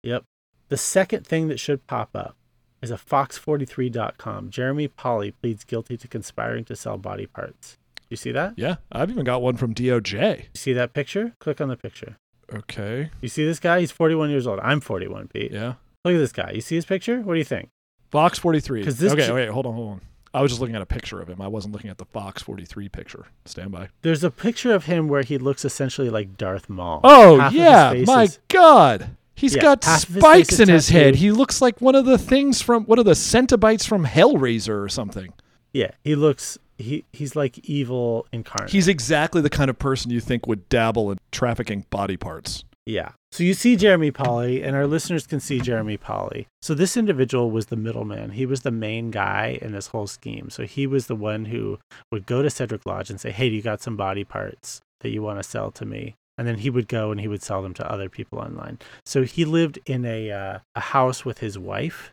[0.02, 0.24] Yep.
[0.68, 2.36] The second thing that should pop up
[2.82, 4.50] is a fox43.com.
[4.50, 7.78] Jeremy Pauley pleads guilty to conspiring to sell body parts.
[8.10, 8.54] You see that?
[8.56, 8.76] Yeah.
[8.90, 10.38] I've even got one from DOJ.
[10.38, 11.34] You see that picture?
[11.38, 12.16] Click on the picture.
[12.52, 13.10] Okay.
[13.22, 13.80] You see this guy?
[13.80, 14.60] He's 41 years old.
[14.60, 15.52] I'm 41, Pete.
[15.52, 15.74] Yeah.
[16.04, 16.50] Look at this guy.
[16.54, 17.20] You see his picture?
[17.20, 17.70] What do you think?
[18.10, 18.84] Fox 43.
[18.84, 20.00] this okay, j- wait, hold on, hold on.
[20.34, 21.40] I was just looking at a picture of him.
[21.40, 23.26] I wasn't looking at the Fox 43 picture.
[23.44, 23.88] Stand by.
[24.02, 27.00] There's a picture of him where he looks essentially like Darth Maul.
[27.04, 27.94] Oh, Half yeah.
[28.06, 29.16] My God.
[29.42, 31.16] He's Yeah, got of his spikes in his head.
[31.16, 34.88] He looks like one of the things from one of the cenobites from Hellraiser or
[34.88, 35.32] something.
[35.72, 38.70] Yeah, he looks he he's like evil incarnate.
[38.70, 42.62] He's exactly the kind of person you think would dabble in trafficking body parts.
[42.86, 43.10] Yeah.
[43.32, 46.46] So you see Jeremy Pauley, and our listeners can see Jeremy Pauley.
[46.60, 48.30] So this individual was the middleman.
[48.30, 50.50] He was the main guy in this whole scheme.
[50.50, 51.80] So he was the one who
[52.12, 55.10] would go to Cedric Lodge and say, Hey, do you got some body parts that
[55.10, 56.14] you want to sell to me?
[56.38, 58.78] And then he would go and he would sell them to other people online.
[59.04, 62.12] So he lived in a uh, a house with his wife,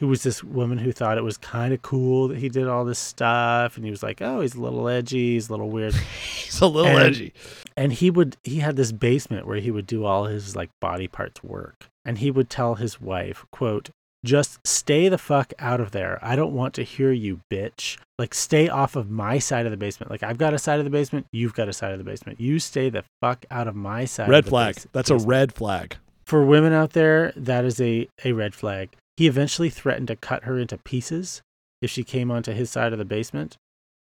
[0.00, 2.84] who was this woman who thought it was kind of cool that he did all
[2.84, 3.76] this stuff.
[3.76, 5.94] And he was like, Oh, he's a little edgy, he's a little weird
[6.34, 7.32] He's a little And- edgy.
[7.76, 11.06] and he would he had this basement where he would do all his like body
[11.06, 13.90] parts work and he would tell his wife quote
[14.24, 16.18] just stay the fuck out of there.
[16.22, 17.96] I don't want to hear you bitch.
[18.18, 20.10] Like stay off of my side of the basement.
[20.10, 21.26] Like i've got a side of the basement.
[21.32, 22.38] You've got a side of the basement.
[22.40, 24.74] You stay the fuck out of my side of Red flag.
[24.74, 25.96] base- That's a red flag.
[26.24, 28.90] for women out there that is a, a red flag.
[29.16, 31.40] He eventually threatened to cut her into pieces
[31.82, 33.56] if she came onto his side of the basement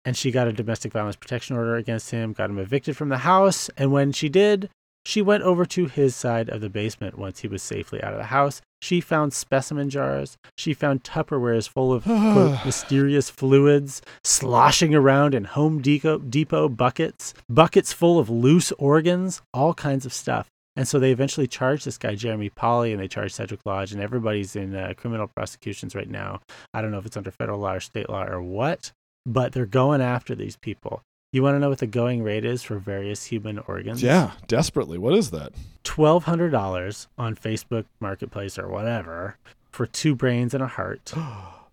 [0.04, 3.18] and she got a domestic violence protection order against him got him evicted from the
[3.18, 4.68] house and when she did
[5.04, 8.18] she went over to his side of the basement once he was safely out of
[8.18, 14.94] the house she found specimen jars she found tupperwares full of quote, mysterious fluids sloshing
[14.94, 20.48] around in home depot, depot buckets buckets full of loose organs all kinds of stuff
[20.78, 24.00] and so they eventually charged this guy, Jeremy Pauley, and they charged Cedric Lodge, and
[24.00, 26.40] everybody's in uh, criminal prosecutions right now.
[26.72, 28.92] I don't know if it's under federal law or state law or what,
[29.26, 31.02] but they're going after these people.
[31.30, 34.02] You want to know what the going rate is for various human organs?
[34.02, 34.96] Yeah, desperately.
[34.96, 35.52] What is that?
[35.84, 39.36] $1,200 on Facebook Marketplace or whatever
[39.70, 41.12] for two brains and a heart.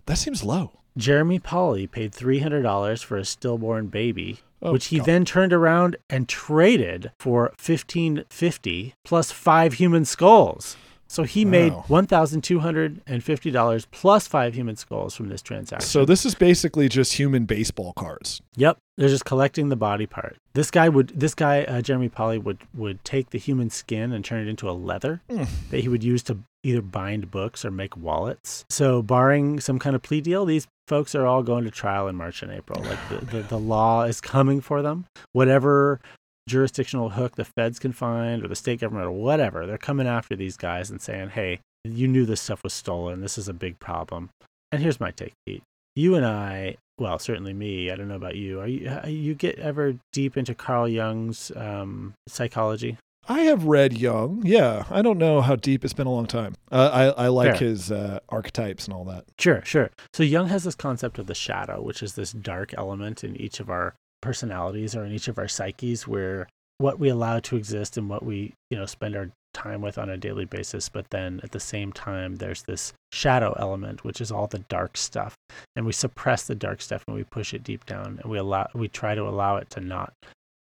[0.08, 0.72] That seems low.
[0.98, 5.06] Jeremy Pauley paid $300 for a stillborn baby, Oh, which he God.
[5.08, 10.78] then turned around and traded for 1550 plus five human skulls.
[11.08, 15.88] So he made $1,250 plus five human skulls from this transaction.
[15.88, 18.42] So this is basically just human baseball cards.
[18.56, 20.38] Yep, they're just collecting the body part.
[20.54, 24.24] This guy would, this guy uh, Jeremy Pauley would would take the human skin and
[24.26, 25.48] turn it into a leather Mm.
[25.72, 28.66] that he would use to either bind books or make wallets.
[28.70, 32.16] So, barring some kind of plea deal, these folks are all going to trial in
[32.16, 32.82] March and April.
[32.84, 35.06] Like the, the, the law is coming for them.
[35.34, 36.00] Whatever
[36.48, 40.36] jurisdictional hook the feds can find or the state government or whatever, they're coming after
[40.36, 43.22] these guys and saying, "Hey, you knew this stuff was stolen.
[43.22, 44.30] This is a big problem."
[44.72, 45.64] And here's my take, Pete.
[45.96, 47.90] You and I, well, certainly me.
[47.90, 48.60] I don't know about you.
[48.60, 52.98] Are you uh, you get ever deep into Carl Jung's um, psychology?
[53.28, 54.44] I have read Jung.
[54.46, 55.84] Yeah, I don't know how deep.
[55.84, 56.54] It's been a long time.
[56.72, 57.70] Uh, I I like Fair.
[57.70, 59.26] his uh, archetypes and all that.
[59.40, 59.90] Sure, sure.
[60.14, 63.60] So Jung has this concept of the shadow, which is this dark element in each
[63.60, 66.48] of our personalities or in each of our psyches where
[66.78, 70.10] what we allow to exist and what we, you know, spend our time with on
[70.10, 74.32] a daily basis, but then at the same time there's this shadow element which is
[74.32, 75.36] all the dark stuff.
[75.76, 78.68] And we suppress the dark stuff and we push it deep down and we allow
[78.74, 80.14] we try to allow it to not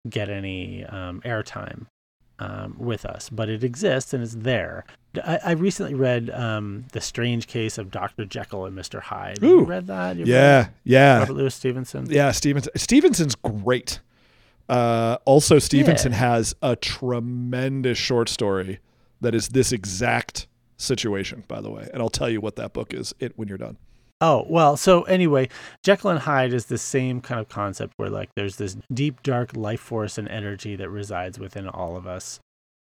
[0.08, 1.86] get any um, airtime
[2.38, 4.84] um, with us, but it exists and it's there.
[5.24, 8.24] I, I recently read um, the strange case of Dr.
[8.24, 9.00] Jekyll and Mr.
[9.00, 9.38] Hyde.
[9.38, 10.16] Have You read that?
[10.16, 12.06] You Yeah, read yeah, Robert Louis Stevenson.
[12.10, 12.30] yeah.
[12.32, 12.72] Stevenson.
[12.76, 14.00] Stevenson's great.
[14.68, 16.18] Uh, also, Stevenson Yeah.
[16.18, 18.80] has a tremendous short story
[19.20, 20.46] that is this exact
[20.76, 21.88] situation, by the way.
[21.92, 23.76] And I'll tell you what that book is it when you're done.
[24.20, 25.48] Oh, well, so anyway,
[25.82, 29.54] Jekyll and Hyde is the same kind of concept where like there's this deep dark
[29.54, 32.40] life force and energy that resides within all of us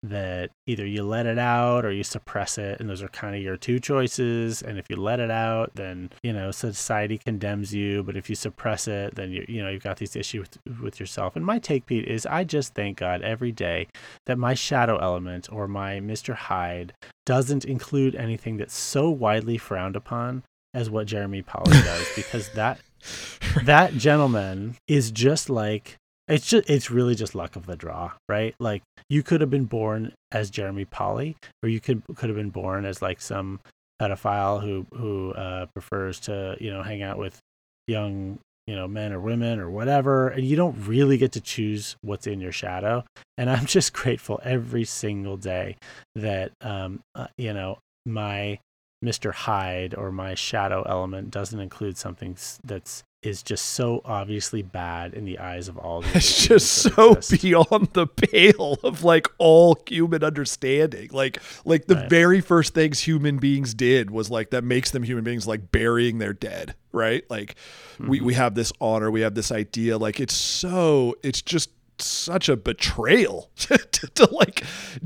[0.09, 3.41] that either you let it out or you suppress it and those are kind of
[3.41, 8.03] your two choices and if you let it out then you know society condemns you
[8.03, 11.01] but if you suppress it then you you know you've got these issues with, with
[11.01, 11.37] yourself.
[11.37, 13.87] And my take pete is i just thank god every day
[14.27, 16.93] that my shadow element or my mr hyde
[17.25, 20.43] doesn't include anything that's so widely frowned upon
[20.75, 22.79] as what jeremy Pauley does because that
[23.65, 25.97] that gentleman is just like
[26.29, 28.55] it's just it's really just luck of the draw, right?
[28.59, 32.51] Like you could have been born as Jeremy Pauley, or you could could have been
[32.51, 33.61] born as like some
[34.01, 37.39] pedophile who who uh, prefers to you know hang out with
[37.87, 41.97] young you know men or women or whatever, and you don't really get to choose
[42.01, 43.05] what's in your shadow.
[43.37, 45.77] And I'm just grateful every single day
[46.15, 48.59] that um uh, you know my
[49.05, 49.35] Mr.
[49.35, 55.25] Hyde or my shadow element doesn't include something that's is just so obviously bad in
[55.25, 56.05] the eyes of all.
[56.15, 57.43] It's just so exist.
[57.43, 61.11] beyond the pale of like all human understanding.
[61.13, 62.11] Like like the right.
[62.11, 66.19] very first things human beings did was like that makes them human beings like burying
[66.19, 67.25] their dead, right?
[67.31, 67.57] Like
[67.95, 68.09] mm-hmm.
[68.09, 72.49] we we have this honor, we have this idea like it's so it's just such
[72.49, 74.65] a betrayal to, to, like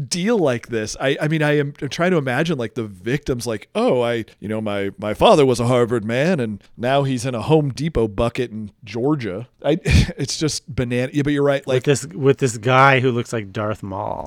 [0.09, 0.97] deal like this.
[1.01, 4.49] I, I mean, I am trying to imagine like the victims, like, oh, I, you
[4.49, 8.09] know, my my father was a Harvard man, and now he's in a Home Depot
[8.09, 9.49] bucket in Georgia.
[9.65, 11.11] I, it's just banana.
[11.13, 11.67] Yeah, but you're right.
[11.67, 14.27] Like with this with this guy who looks like Darth Maul.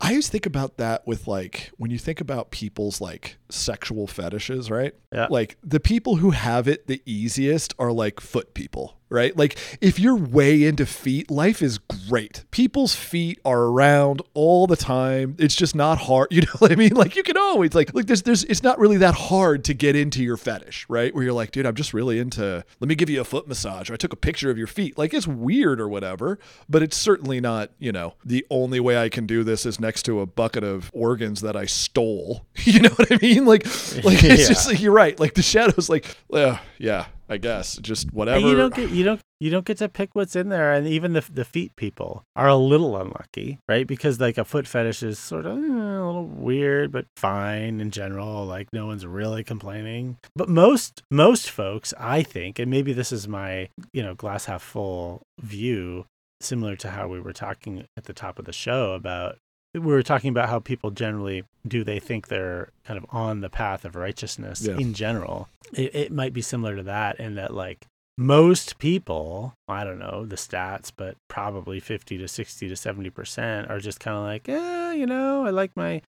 [0.00, 4.70] I always think about that with like when you think about people's like sexual fetishes,
[4.70, 4.94] right?
[5.12, 5.26] Yeah.
[5.28, 9.36] Like the people who have it the easiest are like foot people, right?
[9.36, 12.44] Like if you're way into feet, life is great.
[12.50, 15.36] People's feet are around all the time.
[15.38, 16.28] It's just not hard.
[16.40, 16.94] You know what I mean?
[16.94, 19.96] Like you can always like like there's there's it's not really that hard to get
[19.96, 21.14] into your fetish, right?
[21.14, 23.90] Where you're like, dude, I'm just really into let me give you a foot massage
[23.90, 24.96] or I took a picture of your feet.
[24.96, 26.38] Like it's weird or whatever,
[26.68, 30.04] but it's certainly not, you know, the only way I can do this is next
[30.04, 32.46] to a bucket of organs that I stole.
[32.70, 33.46] You know what I mean?
[33.46, 33.64] Like
[34.04, 34.48] like it's yeah.
[34.48, 35.18] just like you're right.
[35.18, 38.38] Like the shadows like uh, yeah, I guess just whatever.
[38.38, 40.86] And you don't get you don't you don't get to pick what's in there, and
[40.86, 43.86] even the the feet people are a little unlucky, right?
[43.86, 47.92] Because like a foot fetish is sort of eh, a little weird, but fine in
[47.92, 48.44] general.
[48.44, 50.18] Like no one's really complaining.
[50.34, 54.62] But most most folks, I think, and maybe this is my you know glass half
[54.62, 56.06] full view,
[56.40, 59.38] similar to how we were talking at the top of the show about
[59.74, 63.50] we were talking about how people generally do they think they're kind of on the
[63.50, 64.76] path of righteousness yeah.
[64.76, 67.86] in general it, it might be similar to that in that like
[68.18, 73.70] most people i don't know the stats but probably 50 to 60 to 70 percent
[73.70, 76.02] are just kind of like eh, you know i like my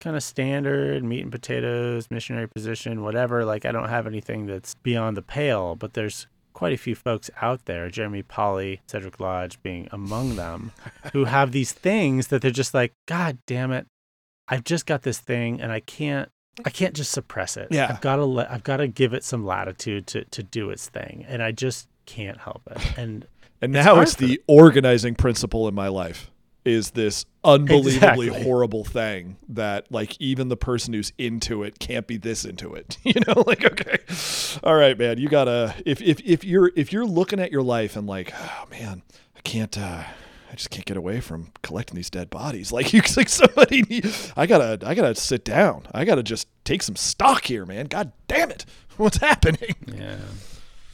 [0.00, 4.74] kind of standard meat and potatoes missionary position whatever like i don't have anything that's
[4.76, 6.26] beyond the pale but there's
[6.56, 10.72] quite a few folks out there, Jeremy Pauley, Cedric Lodge being among them,
[11.12, 13.86] who have these things that they're just like, God damn it,
[14.48, 16.30] I've just got this thing and I can't
[16.64, 17.68] I can't just suppress it.
[17.70, 17.88] Yeah.
[17.90, 20.88] I've got to let I've got to give it some latitude to to do its
[20.88, 21.26] thing.
[21.28, 22.98] And I just can't help it.
[22.98, 23.26] And
[23.60, 26.30] And now it's, it's the organizing principle in my life
[26.66, 28.42] is this unbelievably exactly.
[28.42, 32.98] horrible thing that like even the person who's into it can't be this into it
[33.04, 33.98] you know like okay
[34.64, 37.94] all right man you gotta if if, if you're if you're looking at your life
[37.96, 39.02] and like oh man
[39.36, 40.02] i can't uh
[40.48, 42.72] I just can't get away from collecting these dead bodies.
[42.76, 45.86] Like you, like somebody, need, I gotta, I gotta sit down.
[45.92, 47.86] I gotta just take some stock here, man.
[47.86, 48.64] God damn it,
[48.96, 49.74] what's happening?
[49.86, 50.18] Yeah,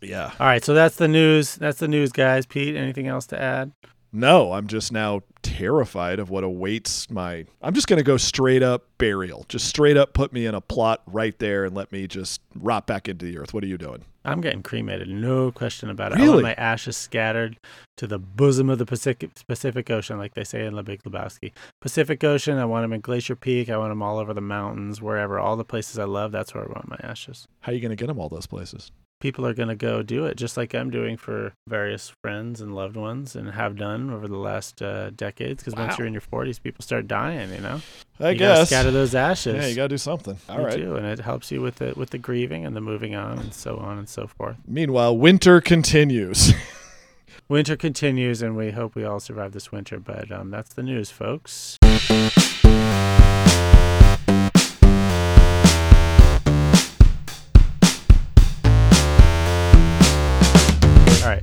[0.01, 0.31] yeah.
[0.41, 1.57] All right, so that's the news.
[1.57, 2.47] That's the news, guys.
[2.47, 3.73] Pete, anything else to add?
[4.13, 7.47] No, I'm just now terrified of what awaits my.
[7.63, 9.47] I'm just going to go straight up burial.
[9.49, 12.87] Just straight up put me in a plot right there and let me just rot
[12.87, 13.55] back into the earth.
[13.55, 14.05] What are you doing?
[14.25, 16.19] I'm getting cremated, no question about it.
[16.19, 16.29] Really?
[16.29, 17.59] I want my ashes scattered
[17.97, 21.51] to the bosom of the Pacific, Pacific Ocean, like they say in The Big Lebowski.
[21.81, 23.69] Pacific Ocean, I want them in Glacier Peak.
[23.69, 26.31] I want them all over the mountains, wherever, all the places I love.
[26.31, 27.49] That's where I want my ashes.
[27.63, 28.93] How are you going to get them all those places?
[29.23, 32.75] People are going to go do it just like I'm doing for various friends and
[32.75, 35.63] loved ones and have done over the last uh, decades.
[35.63, 35.87] Because wow.
[35.87, 37.81] once you're in your 40s, people start dying, you know?
[38.19, 38.69] I you guess.
[38.69, 39.55] Scatter those ashes.
[39.55, 40.37] Yeah, you got to do something.
[40.49, 40.77] All you right.
[40.77, 43.55] Do, and it helps you with the, with the grieving and the moving on and
[43.55, 44.57] so on and so forth.
[44.67, 46.53] Meanwhile, winter continues.
[47.49, 50.01] winter continues, and we hope we all survive this winter.
[50.01, 51.79] But um, that's the news, folks.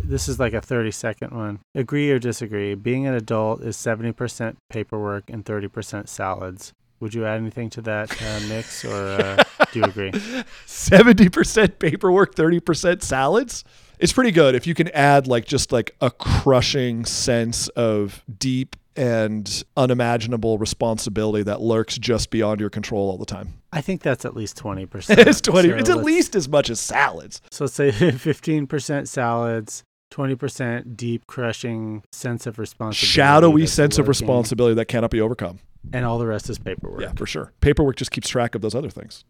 [0.10, 1.60] This is like a 30 second one.
[1.76, 2.76] Agree or disagree?
[2.76, 6.74] Being an adult is 70% paperwork and 30% salads.
[7.00, 8.94] Would you add anything to that uh, mix or?
[8.94, 9.44] Uh...
[9.72, 10.12] do you agree.
[10.68, 13.64] 70% paperwork, 30% salads.
[14.00, 18.76] It's pretty good if you can add like just like a crushing sense of deep
[18.96, 23.54] and unimaginable responsibility that lurks just beyond your control all the time.
[23.72, 25.18] I think that's at least 20%.
[25.28, 25.70] it's 20.
[25.70, 27.42] So it's at least as much as salads.
[27.50, 33.06] So let's say 15% salads, 20% deep crushing sense of responsibility.
[33.06, 35.60] Shadowy sense of responsibility that cannot be overcome.
[35.94, 37.02] And all the rest is paperwork.
[37.02, 37.54] Yeah, for sure.
[37.62, 39.24] Paperwork just keeps track of those other things.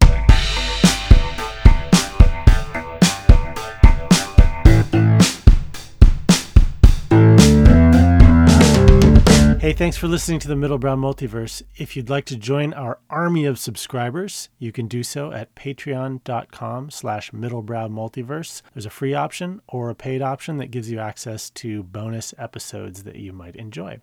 [9.60, 11.62] Hey, thanks for listening to the Middle Middlebrow Multiverse.
[11.76, 16.88] If you'd like to join our army of subscribers, you can do so at patreon.com
[16.88, 18.62] slash middlebrow multiverse.
[18.72, 23.02] There's a free option or a paid option that gives you access to bonus episodes
[23.02, 24.00] that you might enjoy.